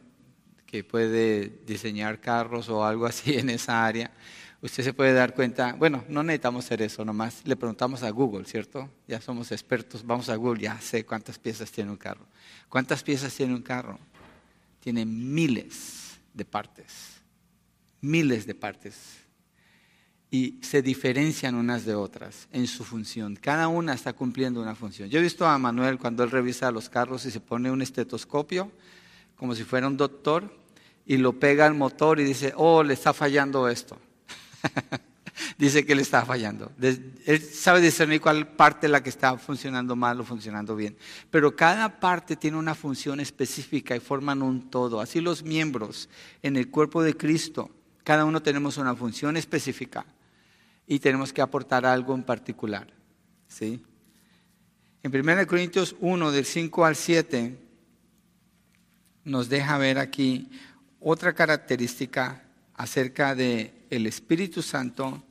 [0.67, 4.13] que puede diseñar carros o algo así en esa área,
[4.61, 8.45] Usted se puede dar cuenta, bueno, no necesitamos hacer eso, nomás le preguntamos a Google,
[8.45, 8.91] ¿cierto?
[9.07, 12.27] Ya somos expertos, vamos a Google, ya sé cuántas piezas tiene un carro.
[12.69, 14.01] ¿Cuántas piezas tiene un carro?
[14.81, 17.18] Tiene miles de partes,
[18.01, 18.97] miles de partes.
[20.31, 23.37] Y se diferencian unas de otras en su función.
[23.37, 25.09] Cada una está cumpliendo una función.
[25.09, 28.71] Yo he visto a Manuel cuando él revisa los carros y se pone un estetoscopio,
[29.37, 30.55] como si fuera un doctor,
[31.07, 33.99] y lo pega al motor y dice, oh, le está fallando esto
[35.57, 36.73] Dice que le está fallando.
[36.81, 40.97] Él sabe discernir cuál parte es la que está funcionando mal o funcionando bien.
[41.31, 45.01] Pero cada parte tiene una función específica y forman un todo.
[45.01, 46.09] Así los miembros
[46.43, 47.71] en el cuerpo de Cristo,
[48.09, 50.07] cada uno tenemos una función específica
[50.87, 52.87] y tenemos que aportar algo en particular.
[53.49, 53.85] ¿sí?
[55.03, 57.59] En 1 Corintios 1, del 5 al 7,
[59.25, 60.49] nos deja ver aquí
[61.01, 65.23] otra característica acerca de el Espíritu Santo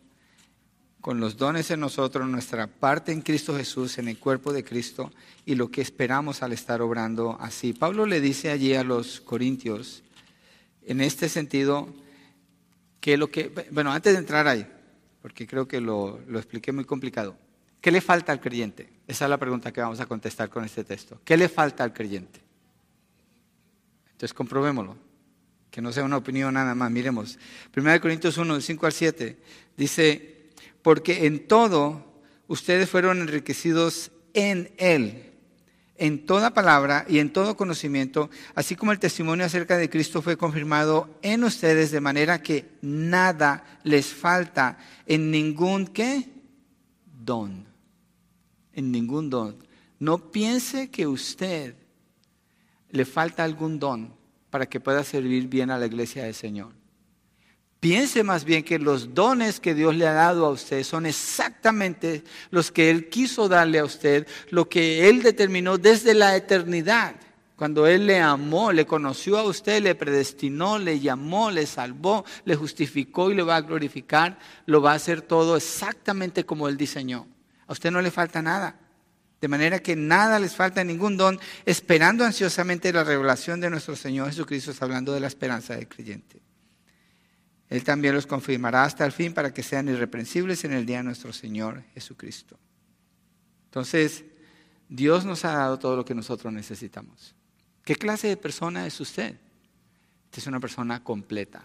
[1.01, 5.11] con los dones en nosotros, nuestra parte en Cristo Jesús, en el cuerpo de Cristo
[5.47, 7.73] y lo que esperamos al estar obrando así.
[7.73, 10.03] Pablo le dice allí a los corintios,
[10.85, 11.91] en este sentido,
[12.99, 14.67] que lo que, bueno, antes de entrar ahí,
[15.21, 17.35] porque creo que lo, lo expliqué muy complicado,
[17.81, 18.89] ¿qué le falta al creyente?
[19.07, 21.19] Esa es la pregunta que vamos a contestar con este texto.
[21.23, 22.41] ¿Qué le falta al creyente?
[24.11, 25.07] Entonces comprobémoslo
[25.77, 26.89] que no sea una opinión nada más.
[26.89, 27.37] Miremos,
[27.75, 29.37] 1 Corintios 1, 5 al 7,
[29.77, 30.49] dice,
[30.81, 32.03] porque en todo
[32.47, 35.26] ustedes fueron enriquecidos en Él,
[35.97, 40.37] en toda palabra y en todo conocimiento, así como el testimonio acerca de Cristo fue
[40.37, 46.29] confirmado en ustedes, de manera que nada les falta en ningún qué?
[47.05, 47.65] Don.
[48.73, 49.57] En ningún don.
[49.99, 51.75] No piense que usted
[52.91, 54.13] le falta algún don
[54.49, 56.76] para que pueda servir bien a la iglesia del Señor.
[57.79, 62.23] Piense más bien que los dones que Dios le ha dado a usted son exactamente
[62.49, 67.15] los que Él quiso darle a usted, lo que Él determinó desde la eternidad.
[67.55, 72.55] Cuando Él le amó, le conoció a usted, le predestinó, le llamó, le salvó, le
[72.55, 77.27] justificó y le va a glorificar, lo va a hacer todo exactamente como Él diseñó.
[77.67, 78.79] A usted no le falta nada.
[79.39, 84.29] De manera que nada les falta ningún don, esperando ansiosamente la revelación de nuestro Señor
[84.29, 86.46] Jesucristo, hablando de la esperanza del creyente.
[87.69, 91.03] Él también los confirmará hasta el fin para que sean irreprensibles en el día de
[91.03, 92.57] nuestro Señor Jesucristo.
[93.65, 94.23] Entonces,
[94.87, 97.35] Dios nos ha dado todo lo que nosotros necesitamos.
[97.83, 99.37] ¿Qué clase de persona es usted?
[100.25, 101.63] Usted es una persona completa.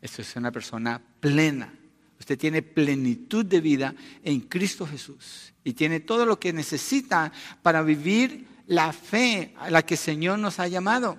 [0.00, 1.72] Esto es una persona plena.
[2.20, 7.82] Usted tiene plenitud de vida en Cristo Jesús y tiene todo lo que necesita para
[7.82, 11.18] vivir la fe a la que el Señor nos ha llamado,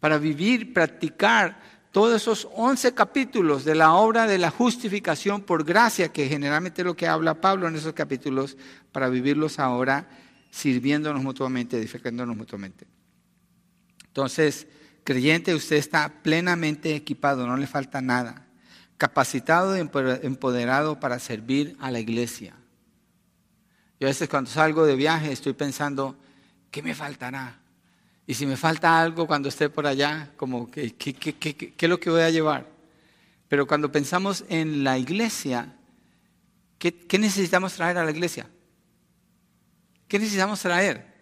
[0.00, 1.60] para vivir, practicar
[1.92, 6.86] todos esos 11 capítulos de la obra de la justificación por gracia, que generalmente es
[6.86, 8.56] lo que habla Pablo en esos capítulos,
[8.90, 10.08] para vivirlos ahora
[10.50, 12.86] sirviéndonos mutuamente, edificándonos mutuamente.
[14.06, 14.66] Entonces,
[15.04, 18.48] creyente, usted está plenamente equipado, no le falta nada
[19.02, 22.54] capacitado y empoderado para servir a la iglesia.
[23.98, 26.16] Yo a veces cuando salgo de viaje estoy pensando,
[26.70, 27.61] ¿qué me faltará?
[28.26, 32.10] Y si me falta algo cuando esté por allá, como, ¿qué, qué, es lo que
[32.10, 32.68] voy a llevar?
[33.48, 35.76] Pero cuando pensamos en la iglesia,
[36.78, 38.48] ¿qué, ¿qué necesitamos traer a la iglesia?
[40.06, 41.12] ¿Qué necesitamos traer?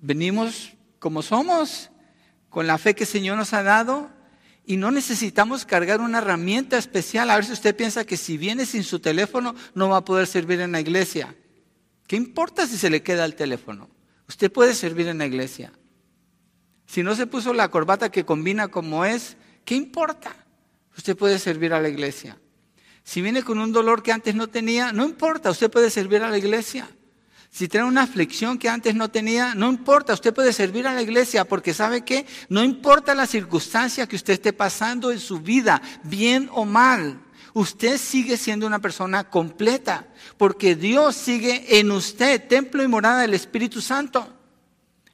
[0.00, 1.90] Venimos como somos,
[2.48, 4.10] con la fe que el Señor nos ha dado,
[4.64, 7.30] y no necesitamos cargar una herramienta especial.
[7.30, 10.26] A ver si usted piensa que si viene sin su teléfono no va a poder
[10.26, 11.34] servir en la iglesia.
[12.06, 13.88] ¿Qué importa si se le queda el teléfono?
[14.28, 15.72] Usted puede servir en la iglesia.
[16.86, 20.34] Si no se puso la corbata que combina como es, ¿qué importa?
[20.96, 22.38] Usted puede servir a la iglesia.
[23.04, 26.30] Si viene con un dolor que antes no tenía, no importa, usted puede servir a
[26.30, 26.88] la iglesia.
[27.50, 31.00] Si tiene una aflicción que antes no tenía, no importa, usted puede servir a la
[31.00, 35.80] iglesia porque sabe que no importa la circunstancia que usted esté pasando en su vida,
[36.04, 37.22] bien o mal,
[37.54, 40.06] usted sigue siendo una persona completa
[40.36, 44.34] porque Dios sigue en usted, templo y morada del Espíritu Santo.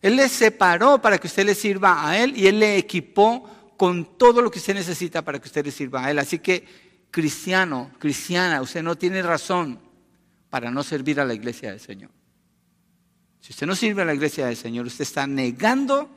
[0.00, 4.18] Él le separó para que usted le sirva a Él y Él le equipó con
[4.18, 6.18] todo lo que usted necesita para que usted le sirva a Él.
[6.18, 6.64] Así que,
[7.10, 9.80] cristiano, cristiana, usted no tiene razón
[10.50, 12.10] para no servir a la iglesia del Señor.
[13.40, 16.08] Si usted no sirve a la iglesia del Señor, usted está negando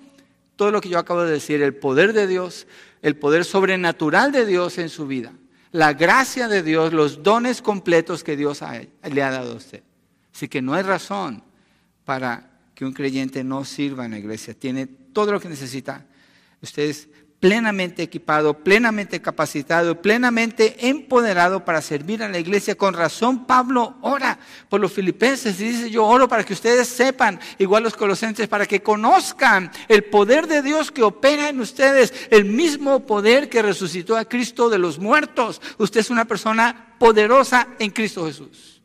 [0.55, 2.67] todo lo que yo acabo de decir, el poder de Dios,
[3.01, 5.31] el poder sobrenatural de Dios en su vida,
[5.71, 8.61] la gracia de Dios, los dones completos que Dios
[9.03, 9.83] le ha dado a usted.
[10.33, 11.43] Así que no hay razón
[12.05, 14.53] para que un creyente no sirva en la iglesia.
[14.53, 16.05] Tiene todo lo que necesita.
[16.61, 17.09] Usted es
[17.39, 22.75] plenamente equipado, plenamente capacitado, plenamente empoderado para servir a la iglesia.
[22.75, 27.39] Con razón Pablo ora por los filipenses y dice, yo oro para que ustedes sepan,
[27.59, 32.45] igual los colosenses, para que conozcan el poder de Dios que opera en ustedes, el
[32.45, 35.61] mismo poder que resucitó a Cristo de los muertos.
[35.77, 38.81] Usted es una persona poderosa en Cristo Jesús.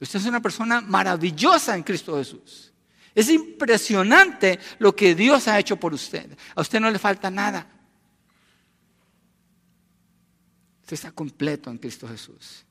[0.00, 2.71] Usted es una persona maravillosa en Cristo Jesús.
[3.14, 6.36] Es impresionante lo que Dios ha hecho por usted.
[6.54, 7.66] A usted no le falta nada.
[10.82, 12.64] Usted está completo en Cristo Jesús.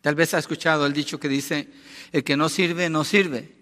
[0.00, 1.68] Tal vez ha escuchado el dicho que dice,
[2.12, 3.54] el que no sirve, no sirve.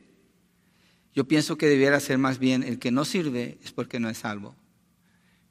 [1.15, 4.19] Yo pienso que debiera ser más bien, el que no sirve es porque no es
[4.19, 4.55] salvo.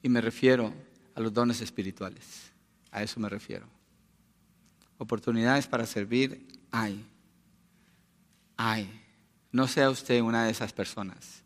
[0.02, 0.74] Y me refiero
[1.14, 2.52] a los dones espirituales.
[2.92, 3.68] A eso me refiero.
[4.98, 7.06] Oportunidades para servir hay.
[8.56, 9.07] Hay.
[9.58, 11.44] No sea usted una de esas personas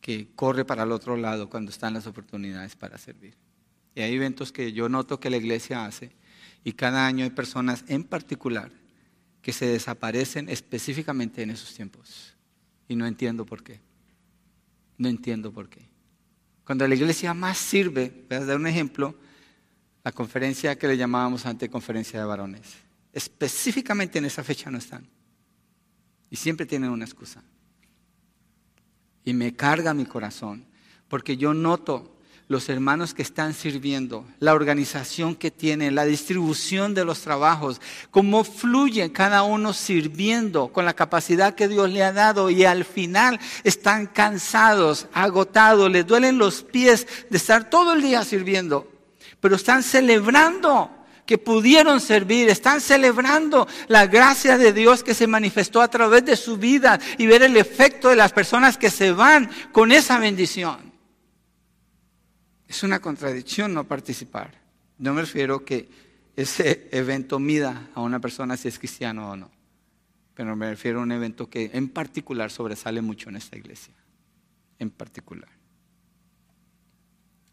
[0.00, 3.36] que corre para el otro lado cuando están las oportunidades para servir.
[3.94, 6.10] Y hay eventos que yo noto que la iglesia hace
[6.64, 8.72] y cada año hay personas en particular
[9.42, 12.34] que se desaparecen específicamente en esos tiempos.
[12.88, 13.80] Y no entiendo por qué.
[14.98, 15.88] No entiendo por qué.
[16.64, 19.14] Cuando la iglesia más sirve, voy a dar un ejemplo,
[20.02, 22.74] la conferencia que le llamábamos antes conferencia de varones.
[23.12, 25.13] Específicamente en esa fecha no están.
[26.34, 27.44] Y siempre tienen una excusa.
[29.24, 30.66] Y me carga mi corazón,
[31.06, 32.18] porque yo noto
[32.48, 37.80] los hermanos que están sirviendo, la organización que tienen, la distribución de los trabajos,
[38.10, 42.84] cómo fluye cada uno sirviendo con la capacidad que Dios le ha dado y al
[42.84, 48.90] final están cansados, agotados, les duelen los pies de estar todo el día sirviendo,
[49.38, 55.80] pero están celebrando que pudieron servir, están celebrando la gracia de Dios que se manifestó
[55.80, 59.50] a través de su vida y ver el efecto de las personas que se van
[59.72, 60.92] con esa bendición.
[62.68, 64.60] Es una contradicción no participar.
[64.98, 65.88] No me refiero que
[66.36, 69.50] ese evento mida a una persona si es cristiano o no,
[70.34, 73.94] pero me refiero a un evento que en particular sobresale mucho en esta iglesia,
[74.78, 75.48] en particular.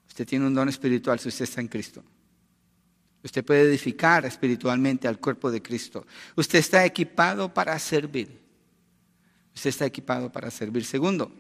[0.07, 2.03] Usted tiene un don espiritual si usted está en Cristo.
[3.24, 6.05] Usted puede edificar espiritualmente al cuerpo de Cristo.
[6.36, 8.41] Usted está equipado para servir.
[9.53, 10.86] Usted está equipado para servir.
[10.86, 11.32] Segundo,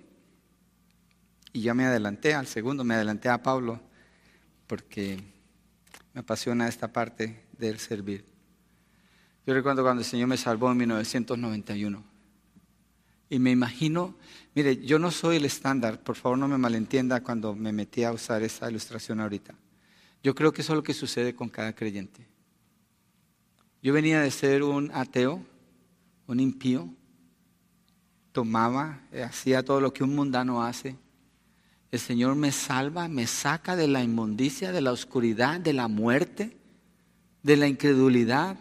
[1.53, 3.79] y ya me adelanté al segundo, me adelanté a Pablo,
[4.67, 5.19] porque
[6.13, 8.25] me apasiona esta parte del servir.
[9.45, 12.03] Yo recuerdo cuando el Señor me salvó en 1991.
[13.29, 14.15] Y me imagino,
[14.53, 18.11] mire, yo no soy el estándar, por favor no me malentienda cuando me metí a
[18.11, 19.55] usar esa ilustración ahorita.
[20.23, 22.27] Yo creo que eso es lo que sucede con cada creyente.
[23.81, 25.43] Yo venía de ser un ateo,
[26.27, 26.87] un impío,
[28.31, 30.95] tomaba, eh, hacía todo lo que un mundano hace.
[31.91, 36.55] El Señor me salva, me saca de la inmundicia, de la oscuridad, de la muerte,
[37.43, 38.57] de la incredulidad,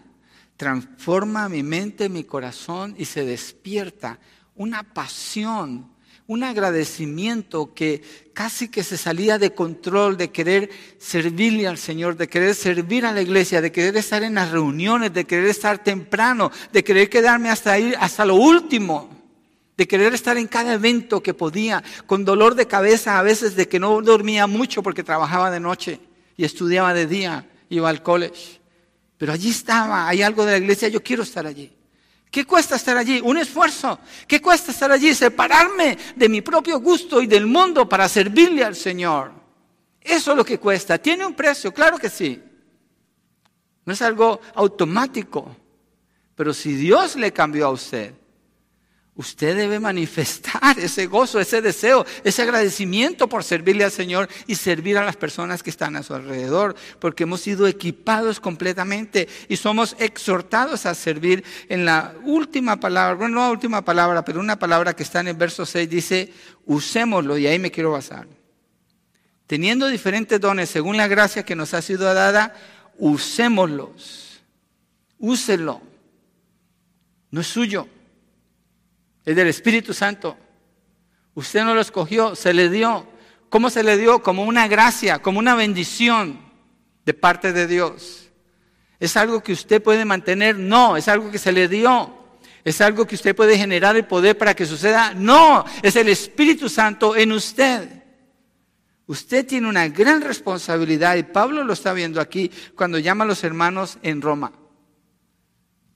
[0.56, 4.18] transforma mi mente, mi corazón y se despierta
[4.54, 5.90] una pasión
[6.30, 8.02] un agradecimiento que
[8.32, 13.12] casi que se salía de control, de querer servirle al Señor, de querer servir a
[13.12, 17.50] la iglesia, de querer estar en las reuniones, de querer estar temprano, de querer quedarme
[17.50, 19.10] hasta ir hasta lo último,
[19.76, 23.66] de querer estar en cada evento que podía, con dolor de cabeza a veces de
[23.66, 25.98] que no dormía mucho porque trabajaba de noche
[26.36, 28.60] y estudiaba de día, iba al college.
[29.18, 31.72] Pero allí estaba, hay algo de la iglesia, yo quiero estar allí.
[32.30, 33.20] ¿Qué cuesta estar allí?
[33.20, 33.98] Un esfuerzo.
[34.26, 35.14] ¿Qué cuesta estar allí?
[35.14, 39.32] Separarme de mi propio gusto y del mundo para servirle al Señor.
[40.00, 40.98] Eso es lo que cuesta.
[40.98, 41.74] ¿Tiene un precio?
[41.74, 42.40] Claro que sí.
[43.84, 45.56] No es algo automático.
[46.36, 48.14] Pero si Dios le cambió a usted,
[49.20, 54.96] Usted debe manifestar ese gozo, ese deseo, ese agradecimiento por servirle al Señor y servir
[54.96, 59.94] a las personas que están a su alrededor, porque hemos sido equipados completamente y somos
[59.98, 64.96] exhortados a servir en la última palabra, bueno, no la última palabra, pero una palabra
[64.96, 66.32] que está en el verso 6 dice,
[66.64, 68.26] usémoslo y ahí me quiero basar.
[69.46, 72.54] Teniendo diferentes dones según la gracia que nos ha sido dada,
[72.96, 74.40] usémoslos.
[75.18, 75.82] Úselo.
[77.30, 77.86] No es suyo
[79.30, 80.36] es del Espíritu Santo.
[81.34, 83.06] Usted no lo escogió, se le dio.
[83.48, 84.24] ¿Cómo se le dio?
[84.24, 86.40] Como una gracia, como una bendición
[87.06, 88.28] de parte de Dios.
[88.98, 90.58] ¿Es algo que usted puede mantener?
[90.58, 92.12] No, es algo que se le dio.
[92.64, 95.14] ¿Es algo que usted puede generar el poder para que suceda?
[95.14, 98.02] No, es el Espíritu Santo en usted.
[99.06, 103.44] Usted tiene una gran responsabilidad y Pablo lo está viendo aquí cuando llama a los
[103.44, 104.50] hermanos en Roma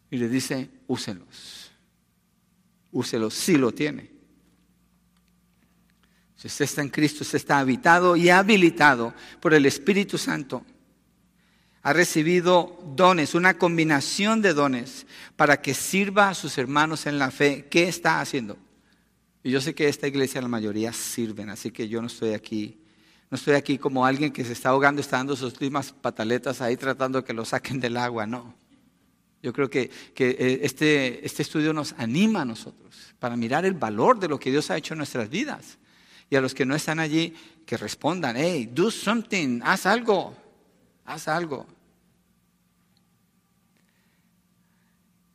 [0.08, 1.53] y le dice, úsenlos
[2.94, 4.10] úselo si lo tiene.
[6.36, 10.64] Si usted está en Cristo, usted está habitado y habilitado por el Espíritu Santo.
[11.82, 17.30] Ha recibido dones, una combinación de dones para que sirva a sus hermanos en la
[17.30, 17.66] fe.
[17.70, 18.56] ¿Qué está haciendo?
[19.42, 22.80] Y yo sé que esta iglesia la mayoría sirven, así que yo no estoy aquí.
[23.30, 26.76] No estoy aquí como alguien que se está ahogando, está dando sus últimas pataletas ahí
[26.76, 28.54] tratando de que lo saquen del agua, no.
[29.44, 34.18] Yo creo que, eh, este, este estudio nos anima a nosotros para mirar el valor
[34.18, 35.76] de lo que Dios ha hecho en nuestras vidas.
[36.30, 37.34] Y a los que no están allí,
[37.66, 40.34] que respondan, hey, do something, haz algo,
[41.04, 41.66] haz algo.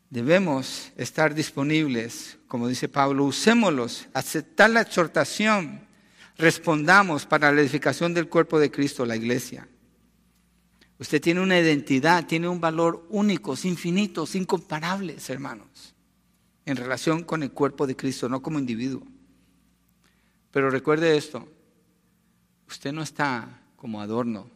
[0.09, 5.85] Debemos estar disponibles, como dice Pablo, usémoslos, aceptar la exhortación,
[6.35, 9.67] respondamos para la edificación del cuerpo de Cristo, la iglesia.
[10.99, 15.95] Usted tiene una identidad, tiene un valor único, infinito, incomparables, hermanos,
[16.65, 19.01] en relación con el cuerpo de Cristo, no como individuo.
[20.51, 21.47] Pero recuerde esto,
[22.67, 24.49] usted no está como adorno.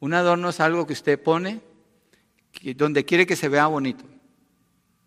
[0.00, 1.60] Un adorno es algo que usted pone
[2.76, 4.04] donde quiere que se vea bonito.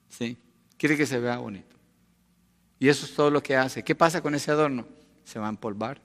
[0.09, 0.38] ¿Sí?
[0.77, 1.75] Quiere que se vea bonito.
[2.79, 3.83] Y eso es todo lo que hace.
[3.83, 4.85] ¿Qué pasa con ese adorno?
[5.23, 5.99] Se va a empolvar.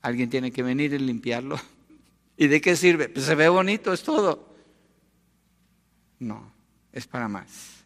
[0.00, 1.58] Alguien tiene que venir y limpiarlo.
[2.40, 3.08] ¿Y de qué sirve?
[3.08, 4.54] Pues se ve bonito, es todo.
[6.20, 6.52] No,
[6.92, 7.84] es para más.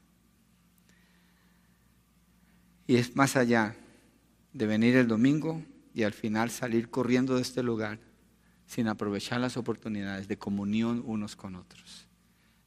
[2.87, 3.75] Y es más allá
[4.53, 5.63] de venir el domingo
[5.95, 7.99] y al final salir corriendo de este lugar
[8.67, 12.07] sin aprovechar las oportunidades de comunión unos con otros,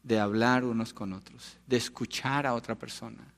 [0.01, 3.31] de hablar unos con otros, de escuchar a otra persona.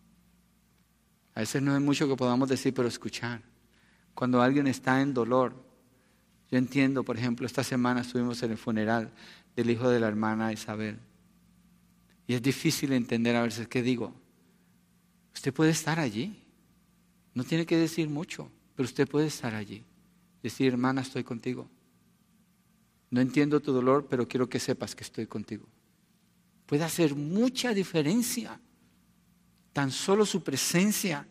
[1.36, 3.42] A veces no hay mucho que podamos decir, pero escuchar.
[4.14, 5.67] Cuando alguien está en dolor,
[6.50, 9.12] yo entiendo, por ejemplo, esta semana estuvimos en el funeral
[9.56, 10.98] del hijo de la hermana Isabel.
[12.26, 14.14] Y es difícil entender a veces qué digo.
[15.34, 16.44] Usted puede estar allí.
[17.34, 19.84] No tiene que decir mucho, pero usted puede estar allí.
[20.42, 21.70] Decir, hermana, estoy contigo.
[23.10, 25.66] No entiendo tu dolor, pero quiero que sepas que estoy contigo.
[26.66, 28.60] Puede hacer mucha diferencia.
[29.74, 31.28] Tan solo su presencia.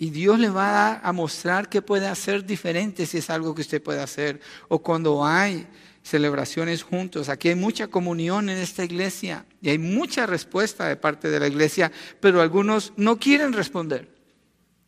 [0.00, 3.82] Y Dios le va a mostrar que puede hacer diferente si es algo que usted
[3.82, 4.40] puede hacer.
[4.68, 5.66] O cuando hay
[6.02, 7.28] celebraciones juntos.
[7.28, 11.48] Aquí hay mucha comunión en esta iglesia y hay mucha respuesta de parte de la
[11.48, 14.08] iglesia, pero algunos no quieren responder.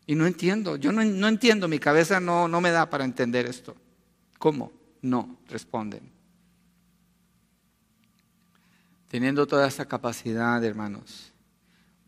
[0.06, 3.44] Y no entiendo, yo no, no entiendo, mi cabeza no, no me da para entender
[3.44, 3.76] esto.
[4.38, 4.72] ¿Cómo?
[5.02, 6.10] No, responden.
[9.08, 11.31] Teniendo toda esta capacidad, hermanos,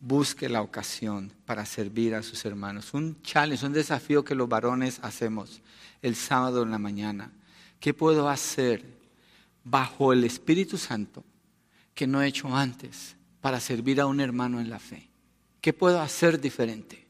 [0.06, 2.92] busque la ocasión para servir a sus hermanos.
[2.92, 5.62] Un challenge, un desafío que los varones hacemos
[6.02, 7.32] el sábado en la mañana.
[7.80, 8.84] ¿Qué puedo hacer
[9.64, 11.24] bajo el Espíritu Santo
[11.94, 15.08] que no he hecho antes para servir a un hermano en la fe?
[15.62, 17.03] ¿Qué puedo hacer diferente?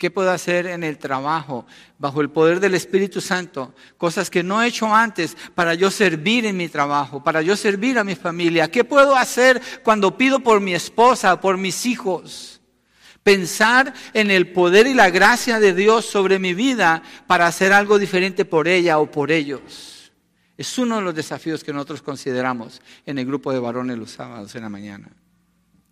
[0.00, 1.66] ¿Qué puedo hacer en el trabajo
[1.98, 3.74] bajo el poder del Espíritu Santo?
[3.98, 7.98] Cosas que no he hecho antes para yo servir en mi trabajo, para yo servir
[7.98, 8.70] a mi familia.
[8.70, 12.62] ¿Qué puedo hacer cuando pido por mi esposa, por mis hijos?
[13.22, 17.98] Pensar en el poder y la gracia de Dios sobre mi vida para hacer algo
[17.98, 20.12] diferente por ella o por ellos.
[20.56, 24.54] Es uno de los desafíos que nosotros consideramos en el grupo de varones los sábados
[24.54, 25.10] en la mañana.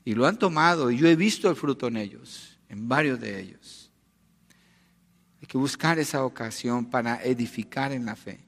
[0.03, 3.39] Y lo han tomado y yo he visto el fruto en ellos, en varios de
[3.39, 3.78] ellos.
[5.49, 8.39] Que buscar esa ocasión para edificar en la fe.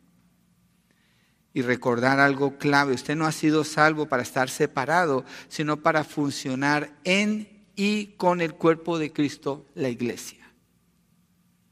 [1.52, 6.92] Y recordar algo clave, usted no ha sido salvo para estar separado, sino para funcionar
[7.02, 10.38] en y con el cuerpo de Cristo, la iglesia.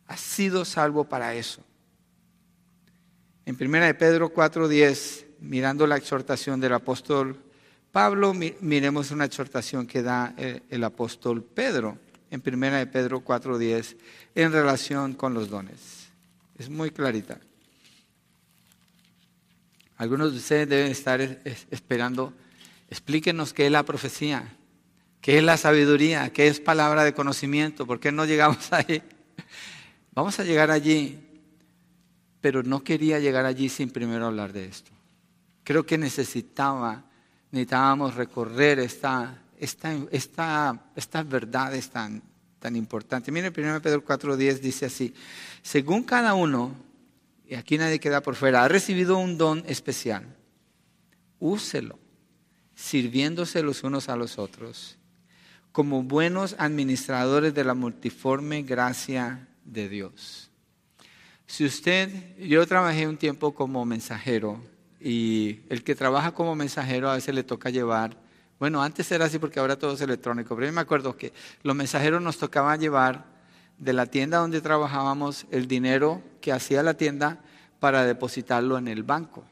[0.06, 1.62] Ha sido salvo para eso.
[3.44, 7.40] En 1 de Pedro 4:10, mirando la exhortación del apóstol
[7.92, 11.98] Pablo, miremos una exhortación que da el apóstol Pedro
[12.30, 13.96] en 1 de Pedro 4:10
[14.34, 16.08] en relación con los dones.
[16.58, 17.38] Es muy clarita.
[19.96, 22.32] Algunos de ustedes deben estar esperando,
[22.88, 24.56] explíquenos qué es la profecía,
[25.20, 29.02] qué es la sabiduría, qué es palabra de conocimiento, ¿por qué no llegamos ahí?
[30.12, 31.18] Vamos a llegar allí,
[32.40, 34.92] pero no quería llegar allí sin primero hablar de esto.
[35.64, 37.04] Creo que necesitaba,
[37.50, 42.22] necesitábamos recorrer esta, esta, esta, estas verdades tan,
[42.58, 43.32] tan importantes.
[43.32, 45.14] Miren, 1 Pedro 4.10 dice así,
[45.62, 46.74] según cada uno,
[47.46, 50.24] y aquí nadie queda por fuera, ha recibido un don especial,
[51.38, 51.98] úselo,
[52.74, 54.96] sirviéndose los unos a los otros,
[55.72, 60.50] como buenos administradores de la multiforme gracia de Dios.
[61.46, 64.62] Si usted, yo trabajé un tiempo como mensajero
[65.00, 68.27] y el que trabaja como mensajero a veces le toca llevar
[68.58, 71.32] bueno, antes era así porque ahora todo es electrónico, pero yo me acuerdo que
[71.62, 73.24] los mensajeros nos tocaba llevar
[73.78, 77.40] de la tienda donde trabajábamos el dinero que hacía la tienda
[77.78, 79.44] para depositarlo en el banco.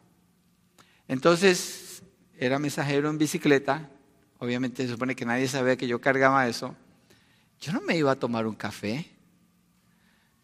[1.07, 2.03] Entonces,
[2.37, 3.89] era mensajero en bicicleta,
[4.39, 6.75] obviamente se supone que nadie sabía que yo cargaba eso.
[7.61, 9.09] Yo no me iba a tomar un café.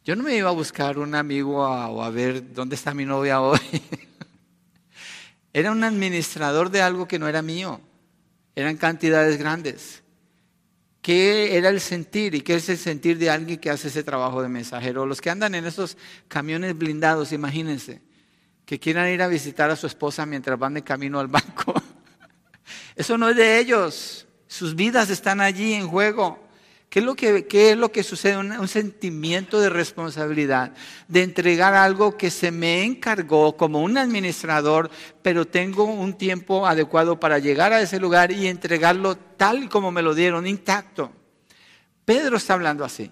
[0.04, 3.40] Yo no me iba a buscar un amigo o a ver dónde está mi novia
[3.40, 3.58] hoy.
[5.52, 7.80] era un administrador de algo que no era mío.
[8.54, 10.02] Eran cantidades grandes.
[11.00, 14.40] ¿Qué era el sentir y qué es el sentir de alguien que hace ese trabajo
[14.40, 15.04] de mensajero?
[15.04, 15.96] Los que andan en esos
[16.28, 18.02] camiones blindados, imagínense,
[18.64, 21.74] que quieran ir a visitar a su esposa mientras van de camino al banco.
[22.94, 24.28] Eso no es de ellos.
[24.46, 26.51] Sus vidas están allí en juego.
[26.92, 28.36] ¿Qué es lo que, sucede?
[28.36, 30.72] Un, sentimiento de responsabilidad,
[31.08, 34.90] de entregar algo que se me encargó como un administrador,
[35.22, 40.02] pero tengo un tiempo adecuado para llegar a ese lugar y entregarlo tal como me
[40.02, 41.10] lo dieron, intacto.
[42.04, 43.10] Pedro está hablando así.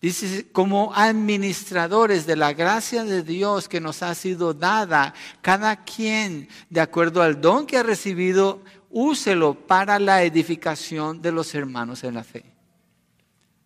[0.00, 5.12] Dice, como administradores de la gracia de Dios que nos ha sido dada,
[5.42, 11.54] cada quien, de acuerdo al don que ha recibido, úselo para la edificación de los
[11.54, 12.53] hermanos en la fe.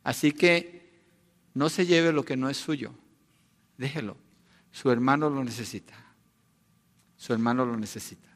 [0.02, 0.78] Así que
[1.54, 2.94] no se lleve lo que no es suyo.
[3.76, 4.16] Déjelo.
[4.70, 5.94] Su hermano lo necesita.
[7.16, 8.28] Su hermano lo necesita.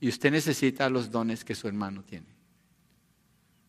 [0.00, 2.36] Y usted necesita los dones que su hermano tiene.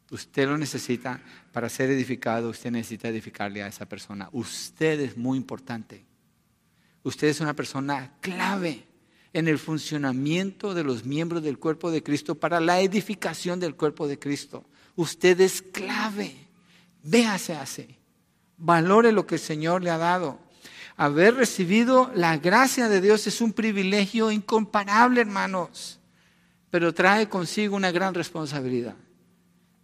[0.09, 4.29] Usted lo necesita para ser edificado, usted necesita edificarle a esa persona.
[4.31, 6.05] Usted es muy importante.
[7.03, 8.85] Usted es una persona clave
[9.33, 14.07] en el funcionamiento de los miembros del cuerpo de Cristo para la edificación del cuerpo
[14.07, 14.65] de Cristo.
[14.95, 16.46] Usted es clave.
[17.07, 17.87] Véase así.
[18.57, 20.39] Valore lo que el Señor le ha dado.
[20.97, 26.01] Haber recibido la gracia de Dios es un privilegio incomparable, hermanos,
[26.69, 28.95] pero trae consigo una gran responsabilidad.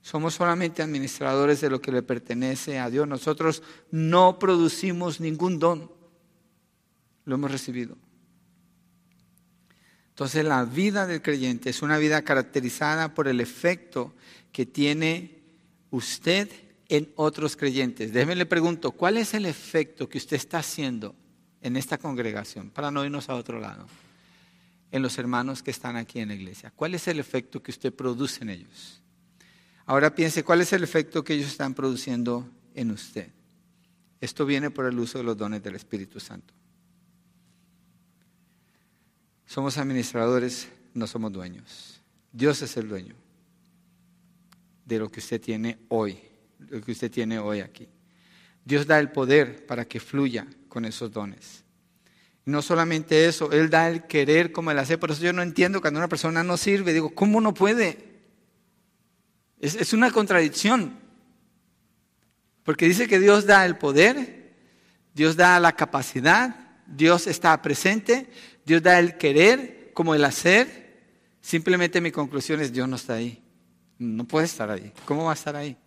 [0.01, 3.07] Somos solamente administradores de lo que le pertenece a Dios.
[3.07, 5.89] Nosotros no producimos ningún don.
[7.24, 7.95] Lo hemos recibido.
[10.09, 14.13] Entonces la vida del creyente es una vida caracterizada por el efecto
[14.51, 15.41] que tiene
[15.89, 16.49] usted
[16.89, 18.13] en otros creyentes.
[18.13, 21.15] Déjeme le pregunto, ¿cuál es el efecto que usted está haciendo
[21.61, 22.69] en esta congregación?
[22.69, 23.88] Para no irnos a otro lado.
[24.91, 26.71] En los hermanos que están aquí en la iglesia.
[26.75, 29.01] ¿Cuál es el efecto que usted produce en ellos?
[29.86, 33.29] Ahora piense, ¿cuál es el efecto que ellos están produciendo en usted?
[34.21, 36.53] Esto viene por el uso de los dones del Espíritu Santo.
[39.45, 41.99] Somos administradores, no somos dueños.
[42.31, 43.15] Dios es el dueño
[44.86, 46.19] de lo que usted tiene hoy
[46.70, 47.88] lo que usted tiene hoy aquí.
[48.66, 51.64] Dios da el poder para que fluya con esos dones.
[52.45, 54.99] No solamente eso, Él da el querer como el hacer.
[54.99, 56.93] Por eso yo no entiendo cuando una persona no sirve.
[56.93, 57.97] Digo, ¿cómo no puede?
[59.59, 60.99] Es, es una contradicción.
[62.64, 64.53] Porque dice que Dios da el poder,
[65.14, 66.55] Dios da la capacidad,
[66.88, 68.30] Dios está presente,
[68.66, 70.84] Dios da el querer como el hacer.
[71.41, 73.41] Simplemente mi conclusión es Dios no está ahí.
[73.99, 74.91] No puede estar ahí.
[75.05, 75.78] ¿Cómo va a estar ahí?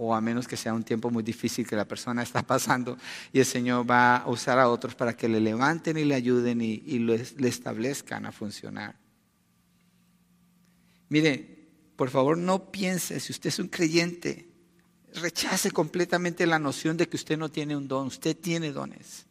[0.00, 2.96] O a menos que sea un tiempo muy difícil que la persona está pasando
[3.32, 6.60] y el Señor va a usar a otros para que le levanten y le ayuden
[6.60, 8.94] y, le establezcan a funcionar.
[11.08, 14.48] Mire, por favor no piense, si usted es un creyente,
[15.14, 19.26] rechace completamente la noción de que usted no tiene un don, usted tiene dones.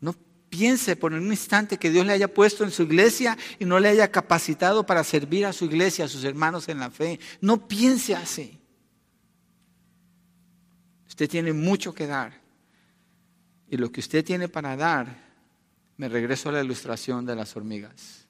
[0.00, 0.14] No
[0.54, 3.88] piense por un instante que Dios le haya puesto en su iglesia y no le
[3.88, 7.18] haya capacitado para servir a su iglesia, a sus hermanos en la fe.
[7.40, 8.60] No piense así.
[11.08, 12.40] Usted tiene mucho que dar.
[13.68, 15.24] Y lo que usted tiene para dar,
[15.96, 18.28] me regreso a la ilustración de las hormigas.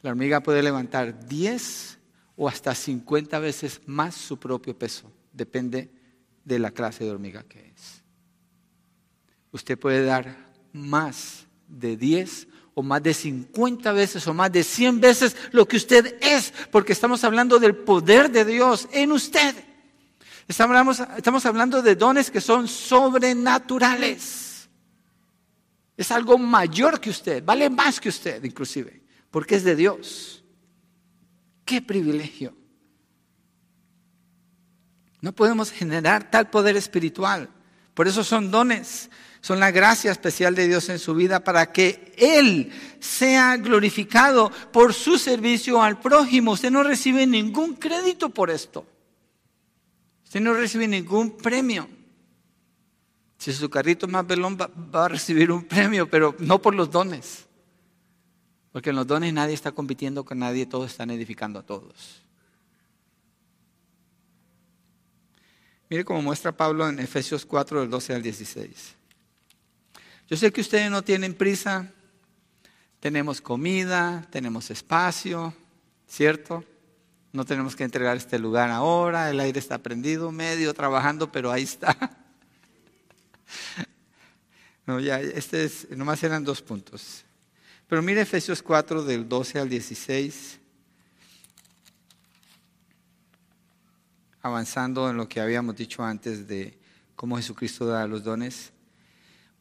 [0.00, 1.98] La hormiga puede levantar 10
[2.36, 5.12] o hasta 50 veces más su propio peso.
[5.30, 5.90] Depende
[6.42, 8.02] de la clase de hormiga que es.
[9.52, 10.43] Usted puede dar
[10.74, 15.76] más de 10 o más de 50 veces o más de 100 veces lo que
[15.76, 19.54] usted es, porque estamos hablando del poder de Dios en usted.
[20.46, 24.68] Estamos, estamos hablando de dones que son sobrenaturales.
[25.96, 30.44] Es algo mayor que usted, vale más que usted inclusive, porque es de Dios.
[31.64, 32.54] ¡Qué privilegio!
[35.20, 37.48] No podemos generar tal poder espiritual.
[37.94, 39.08] Por eso son dones,
[39.40, 44.92] son la gracia especial de Dios en su vida para que Él sea glorificado por
[44.92, 46.52] su servicio al prójimo.
[46.52, 48.84] Usted no recibe ningún crédito por esto.
[50.24, 51.88] Usted no recibe ningún premio.
[53.38, 56.90] Si su carrito más velón va, va, a recibir un premio, pero no por los
[56.90, 57.44] dones.
[58.72, 62.23] Porque en los dones nadie está compitiendo con nadie, todos están edificando a todos.
[65.90, 68.94] Mire cómo muestra Pablo en Efesios 4, del 12 al 16.
[70.28, 71.92] Yo sé que ustedes no tienen prisa,
[73.00, 75.54] tenemos comida, tenemos espacio,
[76.08, 76.64] ¿cierto?
[77.32, 81.64] No tenemos que entregar este lugar ahora, el aire está prendido, medio trabajando, pero ahí
[81.64, 81.96] está.
[84.86, 87.24] No, ya, este es, nomás eran dos puntos.
[87.88, 90.60] Pero mire Efesios 4 del 12 al 16,
[94.44, 96.78] avanzando en lo que habíamos dicho antes de
[97.16, 98.72] cómo Jesucristo da los dones.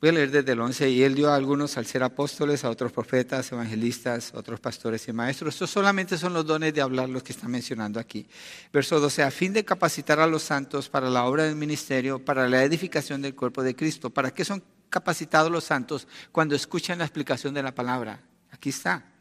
[0.02, 0.90] Voy a leer desde el 11.
[0.90, 5.14] Y él dio a algunos al ser apóstoles, a otros profetas, evangelistas, otros pastores y
[5.14, 5.56] maestros.
[5.56, 8.28] Estos solamente son los dones de hablar los que está mencionando aquí.
[8.74, 9.24] Verso 12.
[9.24, 13.22] A fin de capacitar a los santos para la obra del ministerio, para la edificación
[13.22, 14.10] del cuerpo de Cristo.
[14.10, 18.20] ¿Para qué son capacitados los santos cuando escuchan la explicación de la palabra?
[18.52, 19.13] Aquí está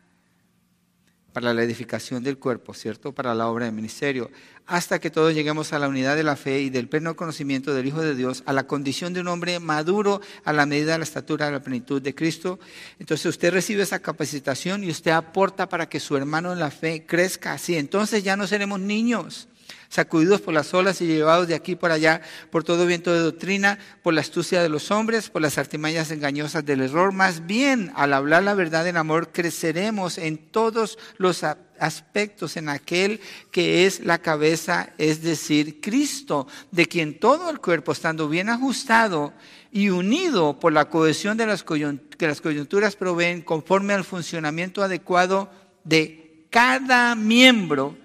[1.33, 3.12] para la edificación del cuerpo, ¿cierto?
[3.12, 4.30] Para la obra del ministerio,
[4.66, 7.87] hasta que todos lleguemos a la unidad de la fe y del pleno conocimiento del
[7.87, 11.05] Hijo de Dios, a la condición de un hombre maduro a la medida de la
[11.05, 12.59] estatura de la plenitud de Cristo.
[12.99, 17.05] Entonces usted recibe esa capacitación y usted aporta para que su hermano en la fe
[17.07, 17.76] crezca así.
[17.76, 19.49] Entonces ya no seremos niños
[19.93, 23.78] sacudidos por las olas y llevados de aquí por allá por todo viento de doctrina,
[24.03, 27.12] por la astucia de los hombres, por las artimañas engañosas del error.
[27.12, 31.45] Más bien, al hablar la verdad en amor, creceremos en todos los
[31.78, 33.20] aspectos en aquel
[33.51, 39.34] que es la cabeza, es decir, Cristo, de quien todo el cuerpo, estando bien ajustado
[39.70, 45.51] y unido por la cohesión de las que las coyunturas proveen, conforme al funcionamiento adecuado
[45.84, 47.99] de cada miembro,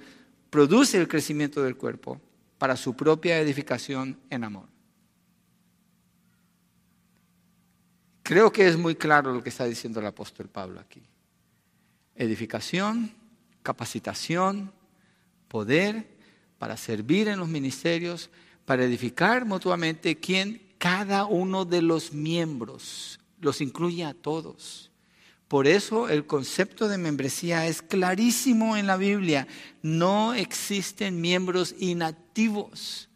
[0.50, 2.20] produce el crecimiento del cuerpo
[2.58, 4.68] para su propia edificación en amor.
[8.24, 11.02] Creo que es muy claro lo que está diciendo el apóstol Pablo aquí.
[12.16, 13.12] Edificación,
[13.64, 14.74] capacitación,
[15.48, 16.18] poder
[16.58, 18.30] para servir en los ministerios,
[18.66, 24.91] para edificar mutuamente quien cada uno de los miembros los incluye a todos.
[25.48, 29.48] Por eso el concepto de membresía es clarísimo en la Biblia.
[29.82, 33.08] No existen miembros inactivos.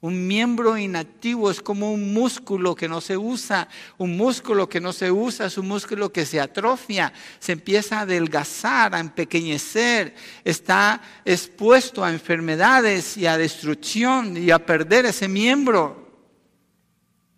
[0.00, 3.68] Un miembro inactivo es como un músculo que no se usa.
[3.98, 8.02] Un músculo que no se usa es un músculo que se atrofia, se empieza a
[8.02, 10.14] adelgazar, a empequeñecer,
[10.44, 16.04] está expuesto a enfermedades y a destrucción y a perder ese miembro.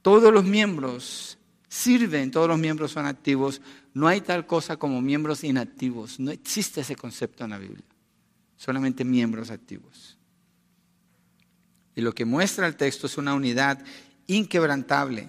[0.02, 1.38] Todos los miembros
[1.68, 3.60] sirven, todos los miembros son activos
[3.96, 6.20] no hay tal cosa como miembros inactivos.
[6.20, 7.86] No existe ese concepto en la Biblia.
[8.54, 10.18] Solamente miembros activos.
[11.94, 13.82] Y lo que muestra el texto es una unidad
[14.26, 15.28] inquebrantable.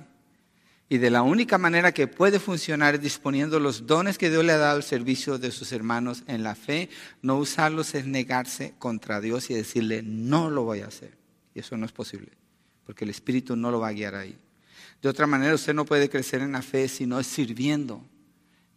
[0.90, 4.52] Y de la única manera que puede funcionar es disponiendo los dones que Dios le
[4.52, 6.90] ha dado al servicio de sus hermanos en la fe.
[7.22, 11.18] No usarlos es negarse contra Dios y decirle, no lo voy a hacer.
[11.56, 12.34] Y eso no es posible,
[12.86, 14.38] porque el Espíritu no lo va a guiar ahí.
[15.02, 18.04] De otra manera, usted no puede crecer en la fe si no es sirviendo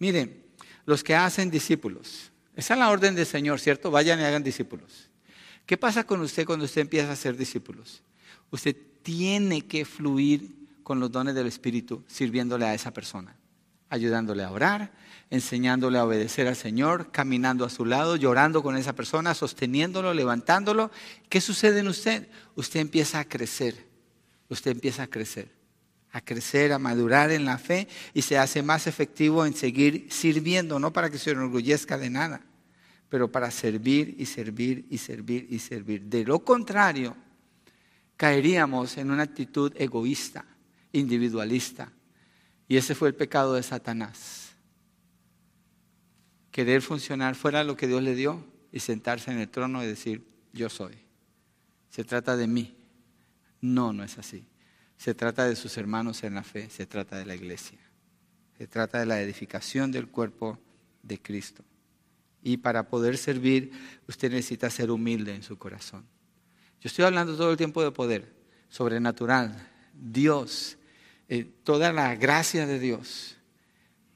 [0.00, 0.42] Miren,
[0.86, 3.90] los que hacen discípulos, esa es la orden del Señor, ¿cierto?
[3.90, 5.10] Vayan y hagan discípulos.
[5.66, 8.02] ¿Qué pasa con usted cuando usted empieza a hacer discípulos?
[8.50, 13.36] Usted tiene que fluir con los dones del Espíritu sirviéndole a esa persona,
[13.90, 14.90] ayudándole a orar,
[15.28, 20.90] enseñándole a obedecer al Señor, caminando a su lado, llorando con esa persona, sosteniéndolo, levantándolo.
[21.28, 22.26] ¿Qué sucede en usted?
[22.56, 23.86] Usted empieza a crecer,
[24.48, 25.59] usted empieza a crecer
[26.12, 30.78] a crecer, a madurar en la fe y se hace más efectivo en seguir sirviendo,
[30.78, 32.42] no para que se enorgullezca de nada,
[33.08, 36.02] pero para servir y servir y servir y servir.
[36.02, 37.16] De lo contrario,
[38.16, 40.44] caeríamos en una actitud egoísta,
[40.92, 41.92] individualista.
[42.68, 44.52] Y ese fue el pecado de Satanás.
[46.50, 49.86] Querer funcionar fuera de lo que Dios le dio y sentarse en el trono y
[49.86, 50.96] decir, yo soy.
[51.90, 52.76] Se trata de mí.
[53.60, 54.49] No, no es así.
[55.00, 57.78] Se trata de sus hermanos en la fe, se trata de la iglesia.
[58.58, 60.58] Se trata de la edificación del cuerpo
[61.02, 61.64] de Cristo.
[62.42, 63.72] Y para poder servir,
[64.06, 66.04] usted necesita ser humilde en su corazón.
[66.82, 68.30] Yo estoy hablando todo el tiempo de poder,
[68.68, 69.56] sobrenatural,
[69.94, 70.76] Dios,
[71.30, 73.38] eh, toda la gracia de Dios.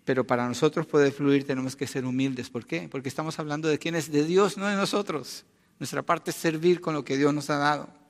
[0.05, 2.51] Pero para nosotros poder fluir tenemos que ser humildes.
[2.51, 2.91] ¿Por qué?
[2.91, 5.47] Porque estamos hablando de quién es de Dios, no de nosotros.
[5.79, 8.04] Nuestra parte es servir con lo que Dios nos ha dado.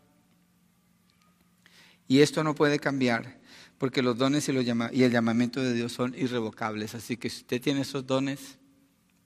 [2.07, 3.41] Y esto no puede cambiar
[3.79, 6.95] porque los dones y, el llamamiento de Dios son irrevocables.
[6.95, 8.59] Así que si usted tiene esos dones,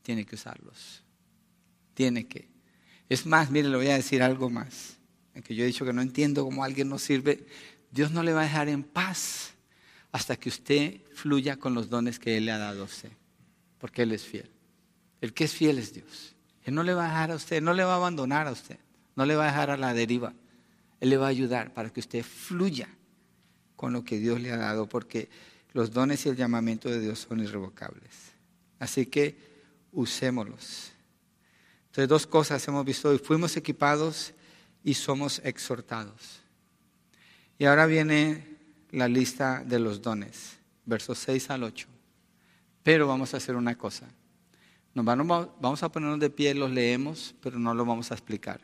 [0.03, 1.05] tiene que usarlos.
[1.95, 2.49] Tiene que.
[3.09, 4.99] Es más, mire, le voy a decir algo más.
[5.45, 7.47] Que yo he dicho que no entiendo cómo alguien no sirve.
[7.93, 9.53] Dios no le va a dejar en paz
[10.11, 13.13] hasta que usted fluya con los dones que Él le ha dado a usted.
[13.79, 14.51] Porque Él es fiel.
[15.21, 16.35] El que es fiel es Dios.
[16.65, 18.79] Él no le va a dejar a usted, no le va a abandonar a usted,
[19.17, 20.35] no le va a dejar a la deriva.
[21.01, 22.89] Él le va a ayudar para que usted fluya
[23.77, 25.29] con lo que Dios le ha dado, porque
[25.73, 28.33] los dones y el llamamiento de Dios son irrevocables.
[28.79, 29.39] Así que
[29.93, 30.93] usémoslos.
[31.87, 33.19] Entonces, dos cosas hemos visto hoy.
[33.19, 34.35] Fuimos equipados
[34.83, 36.41] y somos exhortados.
[37.59, 38.57] Y ahora viene
[38.91, 41.89] la lista de los dones, versos 6 al 8.
[42.83, 44.07] Pero vamos a hacer una cosa.
[44.95, 48.61] Nos vamos a ponernos de pie, los leemos, pero no lo vamos a explicar.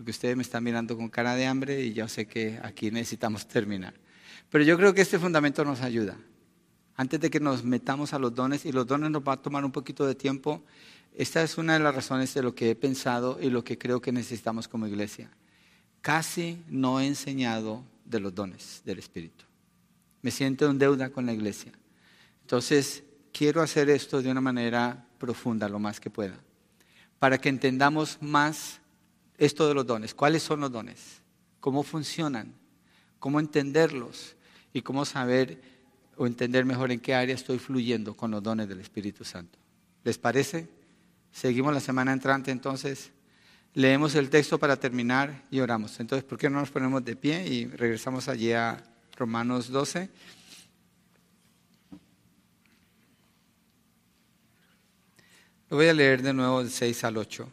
[0.00, 3.46] Porque ustedes me están mirando con cara de hambre y yo sé que aquí necesitamos
[3.46, 3.92] terminar.
[4.48, 6.16] Pero yo creo que este fundamento nos ayuda.
[6.96, 9.62] Antes de que nos metamos a los dones, y los dones nos va a tomar
[9.62, 10.64] un poquito de tiempo,
[11.14, 14.00] esta es una de las razones de lo que he pensado y lo que creo
[14.00, 15.28] que necesitamos como iglesia.
[16.00, 19.44] Casi no he enseñado de los dones del Espíritu.
[20.22, 21.72] Me siento en deuda con la iglesia.
[22.40, 23.02] Entonces,
[23.34, 26.40] quiero hacer esto de una manera profunda, lo más que pueda,
[27.18, 28.79] para que entendamos más
[29.40, 30.14] esto de los dones.
[30.14, 31.22] ¿Cuáles son los dones?
[31.60, 32.54] ¿Cómo funcionan?
[33.18, 34.36] ¿Cómo entenderlos?
[34.72, 35.60] Y cómo saber
[36.16, 39.58] o entender mejor en qué área estoy fluyendo con los dones del Espíritu Santo.
[40.04, 40.68] ¿Les parece?
[41.32, 43.10] Seguimos la semana entrante entonces.
[43.72, 45.98] Leemos el texto para terminar y oramos.
[46.00, 48.84] Entonces, ¿por qué no nos ponemos de pie y regresamos allí a
[49.16, 50.10] Romanos 12?
[55.70, 57.50] Lo voy a leer de nuevo del 6 al 8.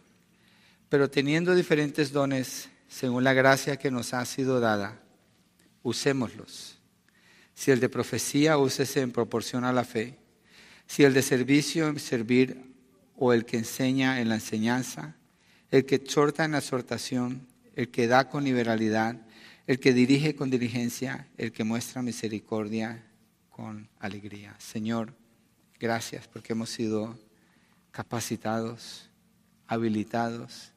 [0.90, 5.02] Pero teniendo diferentes dones, según la gracia que nos ha sido dada,
[5.84, 6.80] usémoslos.
[7.54, 10.18] Si el de profecía, úsese en proporción a la fe.
[10.86, 12.74] Si el de servicio, en servir,
[13.16, 15.18] o el que enseña en la enseñanza
[15.72, 19.22] el que exhorta en la exhortación, el que da con liberalidad,
[19.66, 23.04] el que dirige con diligencia, el que muestra misericordia
[23.50, 24.56] con alegría.
[24.60, 25.14] Señor,
[25.80, 27.20] gracias porque hemos sido
[27.92, 29.10] capacitados,
[29.68, 30.72] habilitados,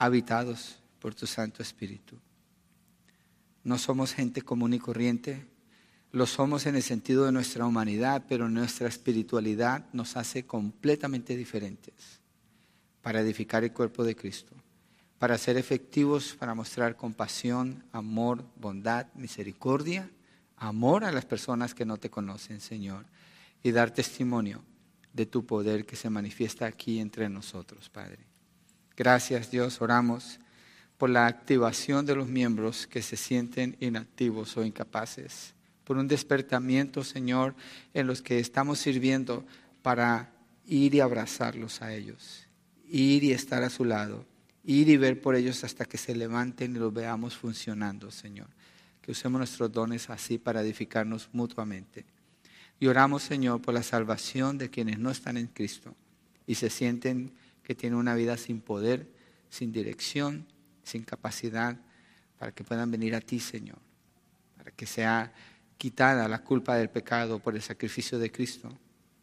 [0.00, 2.16] habitados por tu Santo Espíritu.
[3.62, 5.46] No somos gente común y corriente,
[6.10, 12.18] lo somos en el sentido de nuestra humanidad, pero nuestra espiritualidad nos hace completamente diferentes
[13.02, 14.54] para edificar el cuerpo de Cristo,
[15.18, 20.10] para ser efectivos, para mostrar compasión, amor, bondad, misericordia,
[20.56, 23.04] amor a las personas que no te conocen, Señor,
[23.62, 24.64] y dar testimonio
[25.12, 28.29] de tu poder que se manifiesta aquí entre nosotros, Padre.
[29.00, 30.38] Gracias, Dios, oramos
[30.98, 37.02] por la activación de los miembros que se sienten inactivos o incapaces, por un despertamiento,
[37.02, 37.54] Señor,
[37.94, 39.46] en los que estamos sirviendo
[39.80, 40.34] para
[40.66, 42.46] ir y abrazarlos a ellos
[42.90, 44.26] ir y estar a su lado,
[44.64, 48.48] ir y ver por ellos hasta que se levanten y los veamos funcionando, Señor.
[49.00, 52.04] Que usemos nuestros dones así para edificarnos mutuamente.
[52.78, 55.94] Y oramos, Señor, por la salvación de quienes no están en Cristo
[56.46, 57.32] y se sienten
[57.70, 59.06] que tienen una vida sin poder,
[59.48, 60.44] sin dirección,
[60.82, 61.76] sin capacidad,
[62.36, 63.78] para que puedan venir a ti, Señor,
[64.56, 65.32] para que sea
[65.78, 68.76] quitada la culpa del pecado por el sacrificio de Cristo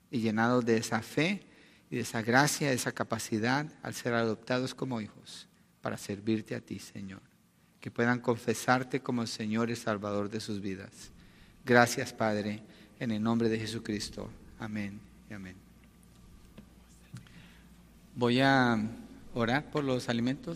[0.09, 1.43] y llenados de esa fe
[1.89, 5.49] y de esa gracia, de esa capacidad al ser adoptados como hijos
[5.81, 7.21] para servirte a ti, Señor.
[7.81, 11.11] Que puedan confesarte como el Señor y Salvador de sus vidas.
[11.65, 12.63] Gracias, Padre,
[12.97, 14.31] en el nombre de Jesucristo.
[14.57, 15.66] Amén y amén.
[18.17, 18.79] Voy a
[19.35, 20.55] orar por los alimentos.